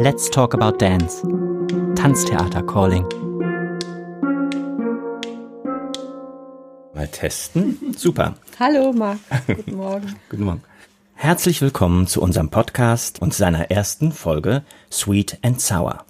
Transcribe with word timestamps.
Let's 0.00 0.30
Talk 0.30 0.54
About 0.54 0.78
Dance. 0.78 1.26
Tanztheater 1.96 2.62
Calling. 2.62 3.04
Mal 6.94 7.08
testen. 7.08 7.94
Super. 7.96 8.36
Hallo 8.60 8.92
Marc. 8.92 9.18
Guten 9.48 9.74
Morgen. 9.74 10.14
Guten 10.30 10.44
Morgen. 10.44 10.62
Herzlich 11.14 11.60
willkommen 11.62 12.06
zu 12.06 12.22
unserem 12.22 12.48
Podcast 12.48 13.20
und 13.20 13.34
seiner 13.34 13.72
ersten 13.72 14.12
Folge 14.12 14.62
Sweet 14.88 15.38
and 15.42 15.60
Sour. 15.60 16.04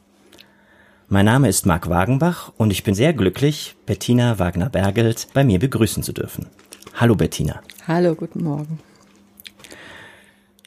Mein 1.08 1.24
Name 1.24 1.48
ist 1.48 1.64
Marc 1.64 1.88
Wagenbach 1.88 2.52
und 2.58 2.70
ich 2.70 2.84
bin 2.84 2.94
sehr 2.94 3.14
glücklich, 3.14 3.74
Bettina 3.86 4.38
Wagner-Bergelt 4.38 5.28
bei 5.32 5.44
mir 5.44 5.58
begrüßen 5.58 6.02
zu 6.02 6.12
dürfen. 6.12 6.44
Hallo 6.92 7.14
Bettina. 7.14 7.62
Hallo, 7.86 8.14
guten 8.14 8.44
Morgen. 8.44 8.80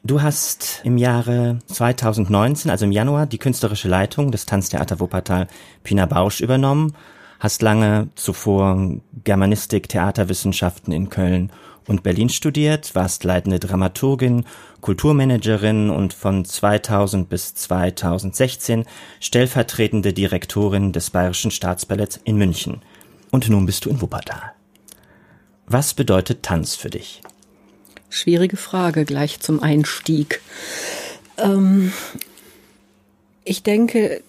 Du 0.04 0.23
hast 0.23 0.81
im 0.83 0.97
Jahre 0.97 1.59
2019, 1.68 2.71
also 2.71 2.86
im 2.86 2.91
Januar, 2.91 3.27
die 3.27 3.38
künstlerische 3.38 3.87
Leitung 3.87 4.32
des 4.32 4.47
Tanztheater 4.47 5.00
Wuppertal 5.00 5.46
Pina 5.83 6.07
Bausch 6.07 6.42
übernommen, 6.42 6.93
hast 7.39 7.61
lange 7.61 8.09
zuvor 8.15 9.00
Germanistik, 9.23 9.89
Theaterwissenschaften 9.89 10.92
in 10.92 11.09
Köln 11.09 11.51
und 11.87 12.01
Berlin 12.01 12.29
studiert, 12.29 12.95
warst 12.95 13.23
leitende 13.25 13.59
Dramaturgin, 13.59 14.45
Kulturmanagerin 14.82 15.92
und 15.92 16.14
von 16.14 16.45
2000 16.45 17.29
bis 17.29 17.54
2016 17.54 18.86
stellvertretende 19.20 20.14
Direktorin 20.14 20.93
des 20.93 21.11
Bayerischen 21.11 21.51
Staatsballetts 21.51 22.20
in 22.23 22.37
München. 22.37 22.81
Und 23.29 23.50
nun 23.50 23.68
bist 23.68 23.86
du 23.86 23.92
in 23.92 24.01
Wuppertal. 24.01 24.54
Was 25.68 25.93
bedeutet 25.93 26.42
Tanz 26.42 26.75
für 26.75 26.89
dich? 26.89 27.21
Schwierige 28.11 28.57
Frage 28.57 29.06
gleich 29.06 29.39
zum 29.39 29.64
Einstieg. 29.64 30.42
Ähm, 31.38 31.92
ich 33.44 33.64
denke, 33.64 34.22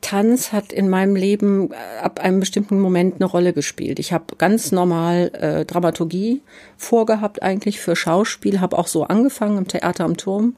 Tanz 0.00 0.52
hat 0.52 0.72
in 0.72 0.88
meinem 0.88 1.16
Leben 1.16 1.72
äh, 1.72 1.74
ab 2.00 2.20
einem 2.20 2.40
bestimmten 2.40 2.80
Moment 2.80 3.16
eine 3.16 3.24
Rolle 3.24 3.52
gespielt. 3.52 3.98
Ich 3.98 4.12
habe 4.12 4.36
ganz 4.38 4.70
normal 4.70 5.30
äh, 5.34 5.64
Dramaturgie 5.64 6.42
vorgehabt 6.76 7.42
eigentlich 7.42 7.80
für 7.80 7.96
Schauspiel, 7.96 8.60
habe 8.60 8.78
auch 8.78 8.86
so 8.86 9.04
angefangen 9.04 9.58
im 9.58 9.68
Theater 9.68 10.04
am 10.04 10.16
Turm 10.16 10.56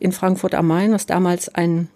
in 0.00 0.12
Frankfurt 0.12 0.54
am 0.54 0.66
Main, 0.66 0.92
was 0.92 1.06
damals 1.06 1.54
ein 1.54 1.88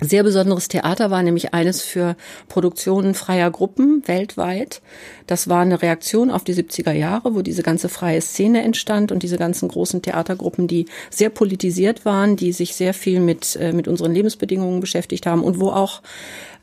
sehr 0.00 0.22
besonderes 0.22 0.68
Theater 0.68 1.10
war, 1.10 1.22
nämlich 1.22 1.54
eines 1.54 1.80
für 1.82 2.16
Produktionen 2.48 3.14
freier 3.14 3.50
Gruppen 3.50 4.02
weltweit. 4.06 4.82
Das 5.26 5.48
war 5.48 5.62
eine 5.62 5.80
Reaktion 5.80 6.30
auf 6.30 6.44
die 6.44 6.54
70er 6.54 6.92
Jahre, 6.92 7.34
wo 7.34 7.40
diese 7.40 7.62
ganze 7.62 7.88
freie 7.88 8.20
Szene 8.20 8.62
entstand 8.62 9.10
und 9.10 9.22
diese 9.22 9.38
ganzen 9.38 9.68
großen 9.68 10.02
Theatergruppen, 10.02 10.68
die 10.68 10.86
sehr 11.10 11.30
politisiert 11.30 12.04
waren, 12.04 12.36
die 12.36 12.52
sich 12.52 12.74
sehr 12.74 12.92
viel 12.92 13.20
mit, 13.20 13.56
äh, 13.56 13.72
mit 13.72 13.88
unseren 13.88 14.12
Lebensbedingungen 14.12 14.80
beschäftigt 14.80 15.24
haben 15.26 15.42
und 15.42 15.60
wo 15.60 15.70
auch 15.70 16.02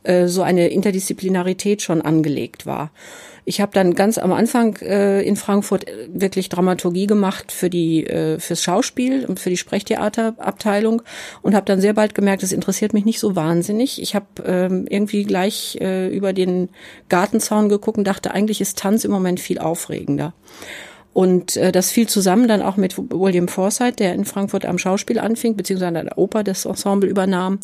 äh, 0.04 0.28
so 0.28 0.42
eine 0.42 0.68
Interdisziplinarität 0.68 1.82
schon 1.82 2.02
angelegt 2.02 2.66
war. 2.66 2.92
Ich 3.46 3.60
habe 3.60 3.74
dann 3.74 3.94
ganz 3.94 4.18
am 4.18 4.32
Anfang 4.32 4.78
äh, 4.78 5.22
in 5.22 5.36
Frankfurt 5.36 5.88
äh, 5.88 6.08
wirklich 6.14 6.50
Dramaturgie 6.50 7.08
gemacht 7.08 7.52
für 7.52 7.70
die 7.70 8.06
äh, 8.06 8.40
fürs 8.40 8.62
Schauspiel 8.62 9.26
und 9.26 9.40
für 9.40 9.50
die 9.50 9.58
Sprechtheaterabteilung 9.58 11.02
und 11.42 11.56
habe 11.56 11.66
dann 11.66 11.82
sehr 11.82 11.94
bald 11.94 12.16
gemerkt, 12.16 12.44
das 12.44 12.54
interessiert 12.54 12.94
mich 12.94 13.06
nicht 13.06 13.20
so 13.20 13.36
wahnsinnig. 13.36 14.02
Ich 14.02 14.16
habe 14.16 14.26
ähm, 14.46 14.86
irgendwie 14.90 15.24
gleich 15.24 15.78
äh, 15.82 16.08
über 16.08 16.32
den 16.32 16.70
Gartenzaun 17.10 17.68
geguckt 17.68 17.98
und 17.98 18.06
dachte, 18.06 18.32
eigentlich 18.32 18.62
ist 18.62 18.78
Tanz 18.78 19.04
im 19.04 19.12
Moment 19.12 19.40
viel 19.40 19.60
aufregender. 19.60 20.34
Und 21.14 21.58
äh, 21.58 21.72
das 21.72 21.92
fiel 21.92 22.08
zusammen 22.08 22.48
dann 22.48 22.64
auch 22.64 22.76
mit 22.76 22.98
William 22.98 23.48
Forsythe, 23.48 23.98
der 23.98 24.16
in 24.16 24.26
Frankfurt 24.26 24.66
am 24.66 24.80
Schauspiel 24.80 25.20
anfing, 25.20 25.56
beziehungsweise 25.56 26.00
an 26.00 26.06
der 26.06 26.18
Oper 26.18 26.44
das 26.44 26.66
Ensemble 26.66 27.08
übernahm. 27.08 27.60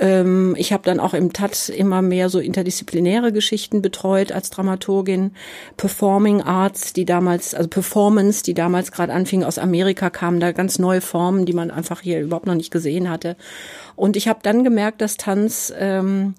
Ähm, 0.00 0.56
ich 0.58 0.72
habe 0.72 0.82
dann 0.82 0.98
auch 0.98 1.14
im 1.14 1.32
TAT 1.32 1.68
immer 1.68 2.02
mehr 2.02 2.28
so 2.28 2.40
interdisziplinäre 2.40 3.32
Geschichten 3.32 3.80
betreut 3.80 4.32
als 4.32 4.50
Dramaturgin. 4.50 5.32
Performing 5.76 6.42
Arts, 6.42 6.92
die 6.92 7.04
damals, 7.04 7.54
also 7.54 7.68
Performance, 7.68 8.42
die 8.42 8.54
damals 8.54 8.90
gerade 8.90 9.12
anfing 9.12 9.44
aus 9.44 9.58
Amerika, 9.58 10.10
kamen 10.10 10.40
da 10.40 10.50
ganz 10.50 10.80
neue 10.80 11.00
Formen, 11.00 11.46
die 11.46 11.52
man 11.52 11.70
einfach 11.70 12.00
hier 12.00 12.20
überhaupt 12.20 12.46
noch 12.46 12.54
nicht 12.54 12.72
gesehen 12.72 13.08
hatte. 13.08 13.36
Und 13.94 14.16
ich 14.16 14.26
habe 14.26 14.40
dann 14.42 14.64
gemerkt, 14.64 15.00
dass 15.00 15.16
Tanz 15.16 15.72
ähm, 15.78 16.34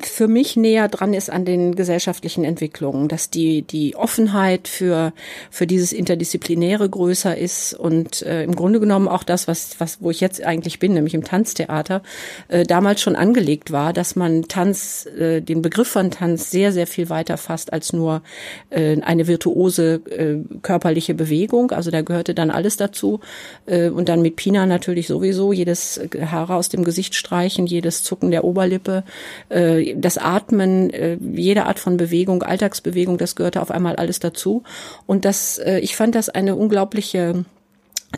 für 0.00 0.28
mich 0.28 0.56
näher 0.56 0.88
dran 0.88 1.14
ist 1.14 1.30
an 1.30 1.44
den 1.44 1.74
gesellschaftlichen 1.74 2.44
Entwicklungen, 2.44 3.08
dass 3.08 3.30
die 3.30 3.62
die 3.62 3.96
Offenheit 3.96 4.68
für 4.68 5.12
für 5.50 5.66
dieses 5.66 5.92
interdisziplinäre 5.92 6.88
größer 6.88 7.36
ist 7.36 7.74
und 7.74 8.22
äh, 8.22 8.42
im 8.42 8.54
Grunde 8.54 8.80
genommen 8.80 9.08
auch 9.08 9.22
das 9.22 9.48
was 9.48 9.78
was 9.78 10.00
wo 10.00 10.10
ich 10.10 10.20
jetzt 10.20 10.42
eigentlich 10.42 10.78
bin, 10.78 10.94
nämlich 10.94 11.14
im 11.14 11.24
Tanztheater, 11.24 12.02
äh, 12.48 12.64
damals 12.64 13.00
schon 13.00 13.16
angelegt 13.16 13.72
war, 13.72 13.92
dass 13.92 14.16
man 14.16 14.48
Tanz 14.48 15.06
äh, 15.06 15.40
den 15.40 15.62
Begriff 15.62 15.88
von 15.88 16.10
Tanz 16.10 16.50
sehr 16.50 16.72
sehr 16.72 16.86
viel 16.86 17.08
weiter 17.08 17.36
fasst 17.36 17.72
als 17.72 17.92
nur 17.92 18.22
äh, 18.70 19.00
eine 19.02 19.26
virtuose 19.26 20.00
äh, 20.10 20.36
körperliche 20.62 21.14
Bewegung, 21.14 21.70
also 21.70 21.90
da 21.90 22.02
gehörte 22.02 22.34
dann 22.34 22.50
alles 22.50 22.76
dazu 22.76 23.20
äh, 23.66 23.88
und 23.88 24.08
dann 24.08 24.22
mit 24.22 24.36
Pina 24.36 24.66
natürlich 24.66 25.06
sowieso 25.06 25.52
jedes 25.52 26.00
Haare 26.30 26.54
aus 26.54 26.68
dem 26.68 26.84
Gesicht 26.84 27.14
streichen, 27.14 27.66
jedes 27.66 28.02
Zucken 28.02 28.30
der 28.30 28.44
Oberlippe 28.44 29.04
äh, 29.50 29.83
das 29.96 30.18
Atmen, 30.18 30.90
äh, 30.90 31.18
jede 31.20 31.66
Art 31.66 31.78
von 31.78 31.96
Bewegung, 31.96 32.42
Alltagsbewegung, 32.42 33.18
das 33.18 33.36
gehörte 33.36 33.60
auf 33.60 33.70
einmal 33.70 33.96
alles 33.96 34.20
dazu. 34.20 34.62
Und 35.06 35.24
das, 35.24 35.58
äh, 35.58 35.78
ich 35.78 35.96
fand 35.96 36.14
das 36.14 36.28
eine 36.28 36.56
unglaubliche 36.56 37.44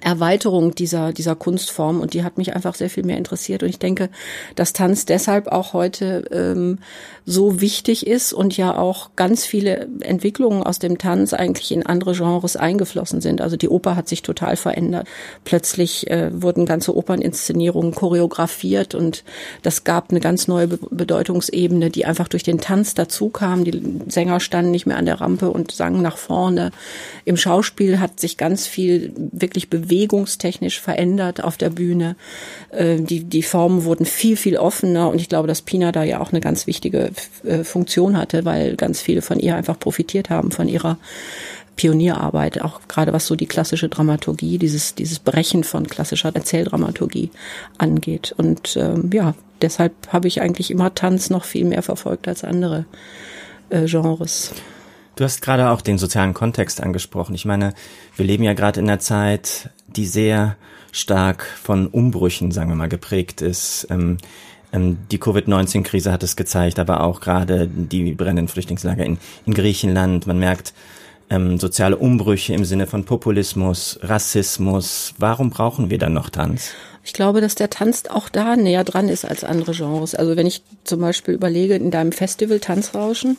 Erweiterung 0.03 0.75
dieser, 0.75 1.13
dieser 1.13 1.35
Kunstform 1.35 2.01
und 2.01 2.15
die 2.15 2.25
hat 2.25 2.39
mich 2.39 2.55
einfach 2.55 2.75
sehr 2.75 2.91
viel 2.91 3.05
mehr 3.05 3.19
interessiert 3.19 3.63
und 3.63 3.69
ich 3.69 3.79
denke, 3.79 4.11
dass 4.55 4.73
Tanz 4.73 5.07
deshalb 5.07 5.49
auch 5.49 5.73
heute 5.73 6.25
ähm, 6.31 6.79
so 7.25 7.61
wichtig 7.61 8.07
ist 8.07 8.33
und 8.33 8.57
ja 8.57 8.77
auch 8.77 9.11
ganz 9.17 9.45
viele 9.45 9.89
Entwicklungen 10.01 10.63
aus 10.63 10.79
dem 10.79 10.99
Tanz 10.99 11.33
eigentlich 11.33 11.73
in 11.73 11.85
andere 11.85 12.13
Genres 12.13 12.57
eingeflossen 12.57 13.21
sind. 13.21 13.41
Also 13.41 13.57
die 13.57 13.69
Oper 13.69 13.97
hat 13.97 14.09
sich 14.09 14.23
total 14.23 14.57
verändert. 14.57 15.09
Plötzlich 15.45 16.09
äh, 16.09 16.31
wurden 16.33 16.67
ganze 16.67 16.97
Operninszenierungen 16.97 17.95
choreografiert 17.95 18.95
und 18.95 19.25
das 19.63 19.85
gab 19.85 20.11
eine 20.11 20.21
ganz 20.21 20.47
neue 20.47 20.69
Be 20.69 20.79
Bedeutungsebene, 20.91 21.91
die 21.91 22.05
einfach 22.05 22.29
durch 22.29 22.43
den 22.43 22.59
Tanz 22.59 22.95
dazu 22.95 23.29
kam. 23.29 23.65
Die 23.65 23.83
Sänger 24.09 24.41
standen 24.41 24.71
nicht 24.71 24.87
mehr 24.87 24.97
an 24.97 25.07
der 25.07 25.21
Rampe 25.21 25.51
und 25.51 25.73
sangen 25.73 26.03
nach 26.03 26.17
vorne. 26.17 26.71
Im 27.25 27.37
Schauspiel 27.37 28.01
hat 28.01 28.21
sich 28.21 28.37
ganz 28.37 28.67
viel 28.67 29.13
wirklich 29.17 29.69
bewegt 29.69 29.86
bewegungstechnisch 29.87 30.81
verändert 30.81 31.43
auf 31.43 31.57
der 31.57 31.71
Bühne. 31.71 32.17
Äh, 32.71 32.97
die, 32.97 33.25
die 33.25 33.43
Formen 33.43 33.85
wurden 33.85 34.07
viel, 34.07 34.37
viel 34.37 34.57
offener 34.57 35.11
und 35.11 35.21
ich 35.21 35.29
glaube, 35.29 35.49
dass 35.49 35.63
Pina 35.63 35.93
da 35.93 36.03
ja 36.03 36.21
auch 36.21 36.33
eine 36.33 36.41
ganz 36.41 36.67
wichtige 36.67 37.11
äh, 37.45 37.65
Funktion 37.65 38.17
hatte, 38.17 38.45
weil 38.45 38.77
ganz 38.77 39.01
viele 39.01 39.23
von 39.23 39.39
ihr 39.39 39.57
einfach 39.57 39.79
profitiert 39.79 40.31
haben, 40.31 40.51
von 40.51 40.69
ihrer 40.69 40.99
Pionierarbeit, 41.77 42.63
auch 42.63 42.81
gerade 42.89 43.13
was 43.13 43.27
so 43.27 43.37
die 43.37 43.47
klassische 43.47 43.89
Dramaturgie, 43.89 44.59
dieses, 44.59 44.95
dieses 44.95 45.19
Brechen 45.19 45.63
von 45.63 45.87
klassischer 45.87 46.35
Erzähldramaturgie 46.35 47.31
angeht. 47.77 48.35
Und 48.37 48.77
ähm, 48.77 49.11
ja, 49.13 49.35
deshalb 49.61 49.93
habe 50.09 50.27
ich 50.27 50.41
eigentlich 50.41 50.71
immer 50.71 50.95
Tanz 50.95 51.31
noch 51.31 51.45
viel 51.45 51.67
mehr 51.67 51.83
verfolgt 51.83 52.29
als 52.29 52.45
andere 52.45 52.87
äh, 53.69 53.85
Genres. 53.85 54.53
Du 55.17 55.25
hast 55.25 55.41
gerade 55.41 55.71
auch 55.71 55.81
den 55.81 55.97
sozialen 55.97 56.35
Kontext 56.35 56.83
angesprochen. 56.83 57.35
Ich 57.35 57.47
meine, 57.47 57.73
wir 58.17 58.27
leben 58.27 58.45
ja 58.45 58.53
gerade 58.53 58.81
in 58.81 58.89
einer 58.89 58.99
Zeit, 58.99 59.71
die 59.87 60.05
sehr 60.05 60.57
stark 60.93 61.45
von 61.63 61.87
Umbrüchen, 61.87 62.53
sagen 62.53 62.69
wir 62.69 62.77
mal, 62.77 62.91
geprägt 62.91 63.41
ist. 63.41 63.87
Ähm, 63.91 64.19
ähm, 64.75 64.99
die 65.11 65.19
Covid-19-Krise 65.19 66.13
hat 66.13 66.23
es 66.23 66.37
gezeigt, 66.37 66.79
aber 66.79 67.01
auch 67.01 67.21
gerade 67.21 67.67
die 67.67 68.13
brennenden 68.13 68.49
Flüchtlingslager 68.49 69.07
in, 69.07 69.17
in 69.47 69.55
Griechenland. 69.55 70.27
Man 70.27 70.39
merkt 70.39 70.75
ähm, 71.31 71.59
soziale 71.59 71.97
Umbrüche 71.97 72.53
im 72.53 72.67
Sinne 72.67 72.87
von 72.87 73.07
Populismus, 73.07 73.99
Rassismus. 74.03 75.15
Warum 75.17 75.49
brauchen 75.49 75.89
wir 75.89 75.97
dann 75.97 76.13
noch 76.13 76.29
Tanz? 76.29 76.73
Ich 77.05 77.15
glaube, 77.15 77.41
dass 77.41 77.55
der 77.55 77.71
Tanz 77.71 78.05
auch 78.11 78.29
da 78.29 78.55
näher 78.55 78.85
dran 78.85 79.09
ist 79.09 79.25
als 79.25 79.45
andere 79.45 79.73
Genres. 79.73 80.15
Also 80.15 80.37
wenn 80.37 80.47
ich 80.47 80.63
zum 80.85 81.01
Beispiel 81.01 81.33
überlege, 81.33 81.75
in 81.75 81.91
deinem 81.91 82.13
Festival 82.13 82.61
Tanzrauschen 82.61 83.39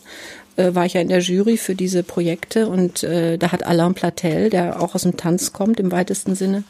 äh, 0.57 0.75
war 0.75 0.86
ich 0.86 0.94
ja 0.94 1.01
in 1.01 1.09
der 1.09 1.19
Jury 1.19 1.57
für 1.57 1.75
diese 1.75 2.04
Projekte 2.04 2.68
und 2.68 3.04
äh, 3.04 3.38
da 3.38 3.51
hat 3.51 3.65
Alain 3.65 3.94
Platel, 3.94 4.50
der 4.50 4.81
auch 4.81 4.95
aus 4.95 5.04
dem 5.04 5.18
Tanz 5.18 5.54
kommt 5.54 5.80
im 5.80 5.92
weitesten 5.92 6.36
Sinne, 6.36 6.63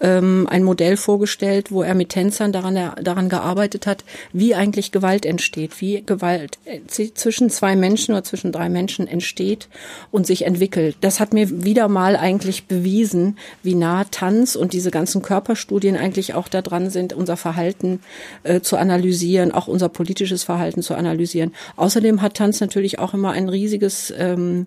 ähm, 0.00 0.46
ein 0.50 0.64
Modell 0.64 0.96
vorgestellt, 0.96 1.70
wo 1.70 1.82
er 1.82 1.94
mit 1.94 2.10
Tänzern 2.10 2.52
daran, 2.52 2.92
daran 3.02 3.28
gearbeitet 3.28 3.86
hat, 3.86 4.04
wie 4.32 4.54
eigentlich 4.54 4.92
Gewalt 4.92 5.26
entsteht, 5.26 5.80
wie 5.80 6.02
Gewalt 6.04 6.58
äh, 6.64 6.80
zwischen 6.86 7.50
zwei 7.50 7.76
Menschen 7.76 8.12
oder 8.12 8.24
zwischen 8.24 8.52
drei 8.52 8.68
Menschen 8.68 9.06
entsteht 9.06 9.68
und 10.10 10.26
sich 10.26 10.46
entwickelt. 10.46 10.96
Das 11.00 11.20
hat 11.20 11.32
mir 11.32 11.64
wieder 11.64 11.88
mal 11.88 12.16
eigentlich 12.16 12.66
bewiesen, 12.66 13.38
wie 13.62 13.74
nah 13.74 14.04
Tanz 14.04 14.56
und 14.56 14.72
diese 14.72 14.90
ganzen 14.90 15.22
Körperstudien 15.22 15.96
eigentlich 15.96 16.34
auch 16.34 16.48
daran 16.48 16.90
sind, 16.90 17.12
unser 17.12 17.36
Verhalten 17.36 18.00
äh, 18.42 18.60
zu 18.60 18.76
analysieren, 18.76 19.52
auch 19.52 19.68
unser 19.68 19.88
politisches 19.88 20.44
Verhalten 20.44 20.82
zu 20.82 20.94
analysieren. 20.94 21.52
Außerdem 21.76 22.22
hat 22.22 22.34
Tanz 22.34 22.60
natürlich 22.60 22.98
auch 22.98 23.14
immer 23.14 23.32
ein 23.32 23.48
riesiges 23.48 24.12
ähm, 24.16 24.66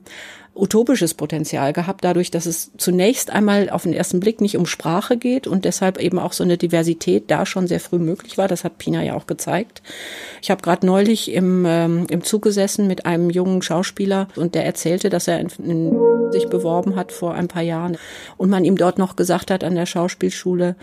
utopisches 0.56 1.14
Potenzial 1.14 1.74
gehabt, 1.74 2.04
dadurch, 2.04 2.30
dass 2.30 2.46
es 2.46 2.72
zunächst 2.78 3.32
einmal 3.32 3.70
auf 3.70 3.84
den 3.84 3.94
ersten 3.94 4.20
Blick 4.20 4.40
nicht 4.40 4.56
um 4.58 4.66
Sprache 4.66 5.18
geht 5.18 5.48
und 5.48 5.66
deshalb 5.66 6.00
eben 6.00 6.20
auch 6.20 6.34
so 6.34 6.44
eine 6.44 6.58
Diversität 6.58 7.32
da 7.32 7.46
schon 7.46 7.68
sehr 7.68 7.80
früh 7.80 7.98
möglich 7.98 8.38
war. 8.38 8.48
Das 8.48 8.64
hat 8.64 8.78
Pina 8.78 9.04
ja 9.04 9.16
auch 9.16 9.26
gezeigt. 9.26 9.82
Ich 10.42 10.52
habe 10.52 10.62
gerade 10.62 10.86
neulich 10.86 11.32
im, 11.32 11.66
ähm, 11.68 12.06
im 12.10 12.24
Zug 12.24 12.44
gesessen 12.44 12.88
mit 12.88 13.06
einem 13.06 13.30
jungen 13.30 13.62
Schauspieler 13.62 14.28
und 14.36 14.54
der 14.54 14.66
erzählte, 14.66 15.10
dass 15.10 15.28
er 15.28 15.40
in, 15.40 15.48
in 15.66 16.32
sich 16.32 16.48
beworben 16.50 16.96
hat 16.96 17.12
vor 17.12 17.34
ein 17.34 17.48
paar 17.48 17.62
Jahren 17.62 17.98
und 18.38 18.50
man 18.50 18.66
ihm 18.66 18.78
dort 18.78 18.98
noch 18.98 19.16
gesagt 19.16 19.50
hat 19.50 19.64
an 19.64 19.76
der 19.76 19.86
Schauspielschule, 19.86 20.76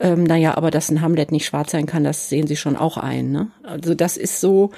ähm, 0.00 0.24
naja, 0.24 0.56
aber 0.56 0.70
dass 0.70 0.90
ein 0.90 1.00
Hamlet 1.00 1.32
nicht 1.32 1.46
schwarz 1.46 1.72
sein 1.72 1.86
kann, 1.86 2.04
das 2.04 2.28
sehen 2.28 2.46
Sie 2.46 2.56
schon 2.56 2.76
auch 2.76 2.96
ein. 2.96 3.32
Ne? 3.32 3.48
Also 3.62 3.94
das 3.94 4.16
ist 4.16 4.40
so, 4.40 4.70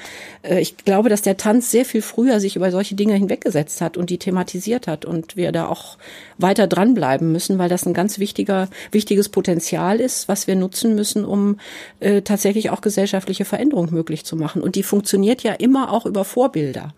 äh, 0.43 0.61
ich 0.61 0.77
glaube, 0.79 1.09
dass 1.09 1.23
der 1.23 1.37
Tanz 1.37 1.71
sehr 1.71 1.85
viel 1.85 2.03
früher 2.03 2.41
sich 2.41 2.57
über 2.57 2.71
solche 2.71 2.95
Dinge 2.95 3.15
hinweggesetzt 3.15 3.81
hat 3.81 3.97
und 3.97 4.11
die 4.11 4.19
thematisiert 4.41 4.87
hat 4.87 5.05
und 5.05 5.37
wir 5.37 5.53
da 5.53 5.67
auch 5.67 5.99
weiter 6.39 6.67
dranbleiben 6.67 7.31
müssen, 7.33 7.59
weil 7.59 7.69
das 7.69 7.87
ein 7.87 7.95
ganz 7.95 8.19
wichtiger, 8.19 8.69
wichtiges 8.91 9.29
Potenzial 9.29 10.01
ist, 10.01 10.29
was 10.29 10.47
wir 10.47 10.57
nutzen 10.57 10.95
müssen, 10.95 11.25
um 11.25 11.59
äh, 12.01 12.23
tatsächlich 12.23 12.71
auch 12.71 12.81
gesellschaftliche 12.81 13.45
Veränderung 13.45 13.93
möglich 13.93 14.25
zu 14.25 14.37
machen. 14.37 14.63
Und 14.63 14.77
die 14.77 14.83
funktioniert 14.83 15.43
ja 15.43 15.53
immer 15.53 15.93
auch 15.93 16.07
über 16.07 16.25
Vorbilder. 16.25 16.95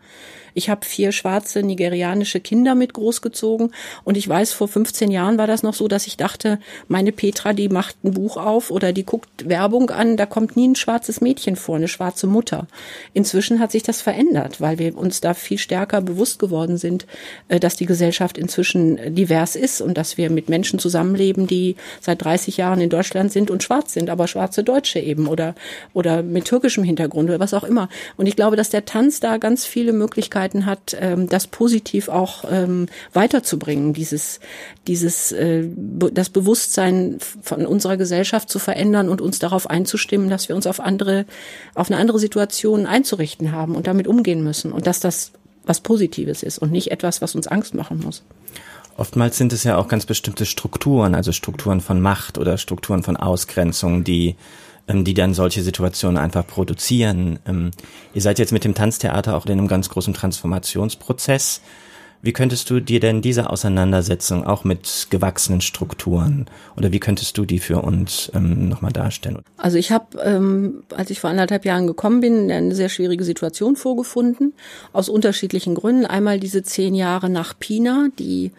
Ich 0.55 0.69
habe 0.69 0.85
vier 0.85 1.13
schwarze 1.13 1.63
nigerianische 1.63 2.41
Kinder 2.41 2.75
mit 2.75 2.93
großgezogen 2.95 3.73
und 4.05 4.17
ich 4.17 4.29
weiß, 4.29 4.53
vor 4.53 4.69
15 4.69 5.11
Jahren 5.11 5.39
war 5.39 5.47
das 5.47 5.63
noch 5.63 5.75
so, 5.75 5.89
dass 5.89 6.07
ich 6.07 6.17
dachte, 6.17 6.59
meine 6.89 7.13
Petra, 7.13 7.53
die 7.53 7.69
macht 7.69 7.97
ein 8.05 8.13
Buch 8.13 8.37
auf 8.37 8.71
oder 8.71 8.93
die 8.93 9.05
guckt 9.05 9.49
Werbung 9.49 9.91
an, 9.91 10.17
da 10.17 10.27
kommt 10.27 10.57
nie 10.57 10.69
ein 10.69 10.77
schwarzes 10.77 11.21
Mädchen 11.21 11.57
vor, 11.57 11.77
eine 11.77 11.89
schwarze 11.89 12.27
Mutter. 12.27 12.67
Inzwischen 13.15 13.61
hat 13.61 13.73
sich 13.73 13.83
das 13.83 14.01
verändert, 14.01 14.61
weil 14.61 14.79
wir 14.79 14.97
uns 14.97 15.21
da 15.21 15.35
viel 15.35 15.59
stärker 15.59 16.01
bewusst 16.01 16.39
geworden 16.39 16.77
sind, 16.77 17.07
äh, 17.49 17.59
dass 17.59 17.77
die 17.77 17.87
Gesellschaft 17.87 18.39
inzwischen 18.39 19.15
divers 19.15 19.57
ist 19.57 19.81
und 19.81 19.97
dass 19.97 20.17
wir 20.17 20.31
mit 20.31 20.49
Menschen 20.49 20.79
zusammenleben, 20.79 21.47
die 21.47 21.77
seit 22.01 22.23
30 22.23 22.57
Jahren 22.57 22.81
in 22.81 22.91
Deutschland 22.91 23.33
sind 23.33 23.51
und 23.51 23.63
schwarz 23.63 23.93
sind, 23.93 24.11
aber 24.11 24.29
schwarze 24.29 24.65
Deutsche 24.65 24.99
eben 24.99 25.27
oder, 25.27 25.55
oder 25.93 26.23
mit 26.23 26.45
türkischem 26.45 26.85
Hintergrund 26.85 27.31
oder 27.31 27.41
was 27.41 27.55
auch 27.55 27.65
immer. 27.65 27.89
Und 28.17 28.27
ich 28.27 28.37
glaube, 28.37 28.57
dass 28.57 28.71
der 28.71 28.85
Tanz 28.85 29.21
da 29.21 29.39
ganz 29.39 29.65
viele 29.65 29.93
Möglichkeiten 29.93 30.42
Möglichkeiten 30.43 30.67
hat, 30.67 30.97
ähm, 30.99 31.29
das 31.29 31.47
positiv 31.47 32.09
auch 32.09 32.45
ähm, 32.51 32.87
weiterzubringen, 33.13 33.93
dieses, 33.93 34.41
dieses, 34.87 35.33
äh, 35.33 35.65
das 36.13 36.31
Bewusstsein 36.31 37.19
von 37.43 37.67
unserer 37.67 37.97
Gesellschaft 37.97 38.49
zu 38.49 38.59
verändern 38.59 39.09
und 39.09 39.21
uns 39.21 39.39
darauf 39.39 39.71
einzustimmen, 39.71 40.29
dass 40.29 40.49
wir 40.49 40.57
uns 40.57 40.67
auf 40.67 40.81
andere, 40.81 41.27
auf 41.75 41.91
eine 41.91 42.01
andere 42.01 42.19
Situation 42.19 42.87
einzurichten 42.87 43.53
haben 43.53 43.75
und 43.77 43.87
damit 43.87 44.07
umgehen 44.07 44.43
müssen 44.43 44.73
und 44.73 44.87
dass 44.87 45.01
das 45.01 45.33
was 45.65 45.81
Positives 45.81 46.43
ist 46.43 46.59
und 46.59 46.73
nicht 46.73 46.91
etwas, 46.91 47.23
was 47.23 47.37
uns 47.37 47.47
Angst 47.47 47.75
machen 47.75 48.01
muss. 48.01 48.25
Oftmals 48.97 49.39
sind 49.39 49.53
es 49.53 49.63
ja 49.63 49.77
auch 49.79 49.87
ganz 49.87 50.07
bestimmte 50.07 50.45
Strukturen, 50.45 51.15
also 51.15 51.31
Strukturen 51.31 51.81
von 51.81 52.01
Macht 52.01 52.37
oder 52.37 52.59
Strukturen 52.59 53.05
von 53.05 53.17
Ausgrenzung, 53.17 54.03
die 54.03 54.35
ähm, 54.89 55.05
die 55.05 55.15
dann 55.15 55.35
solche 55.35 55.63
Situationen 55.63 56.17
einfach 56.17 56.47
produzieren. 56.47 57.39
Ähm, 57.47 57.71
ihr 58.15 58.23
seid 58.23 58.39
jetzt 58.39 58.53
mit 58.53 58.65
dem 58.65 58.75
Tanztheater 58.75 59.37
auch 59.37 59.47
in 59.47 59.53
einem 59.53 59.69
ganz 59.69 59.89
großen 59.89 60.15
Transformationsprozess. 60.15 61.61
Wie 62.25 62.33
könntest 62.33 62.71
du 62.71 62.79
dir 62.79 63.01
denn 63.01 63.21
diese 63.21 63.51
Auseinandersetzung 63.51 64.47
auch 64.47 64.63
mit 64.63 65.09
gewachsenen 65.11 65.61
Strukturen 65.61 66.47
oder 66.77 66.93
wie 66.93 67.01
könntest 67.01 67.37
du 67.37 67.45
die 67.45 67.59
für 67.59 67.83
uns 67.83 68.31
ähm, 68.33 68.69
nochmal 68.69 68.93
darstellen? 68.93 69.41
Also 69.57 69.77
ich 69.77 69.91
habe, 69.91 70.21
ähm, 70.23 70.85
als 70.97 71.11
ich 71.11 71.19
vor 71.19 71.31
anderthalb 71.31 71.65
Jahren 71.65 71.89
gekommen 71.89 72.21
bin, 72.21 72.49
eine 72.49 72.77
sehr 72.77 72.89
schwierige 72.89 73.25
Situation 73.25 73.75
vorgefunden, 73.75 74.53
aus 74.93 75.09
unterschiedlichen 75.09 75.75
Gründen. 75.75 76.07
Einmal 76.07 76.39
diese 76.39 76.63
zehn 76.63 76.95
Jahre 76.95 77.29
nach 77.29 77.59
Pina, 77.59 78.07
die 78.21 78.53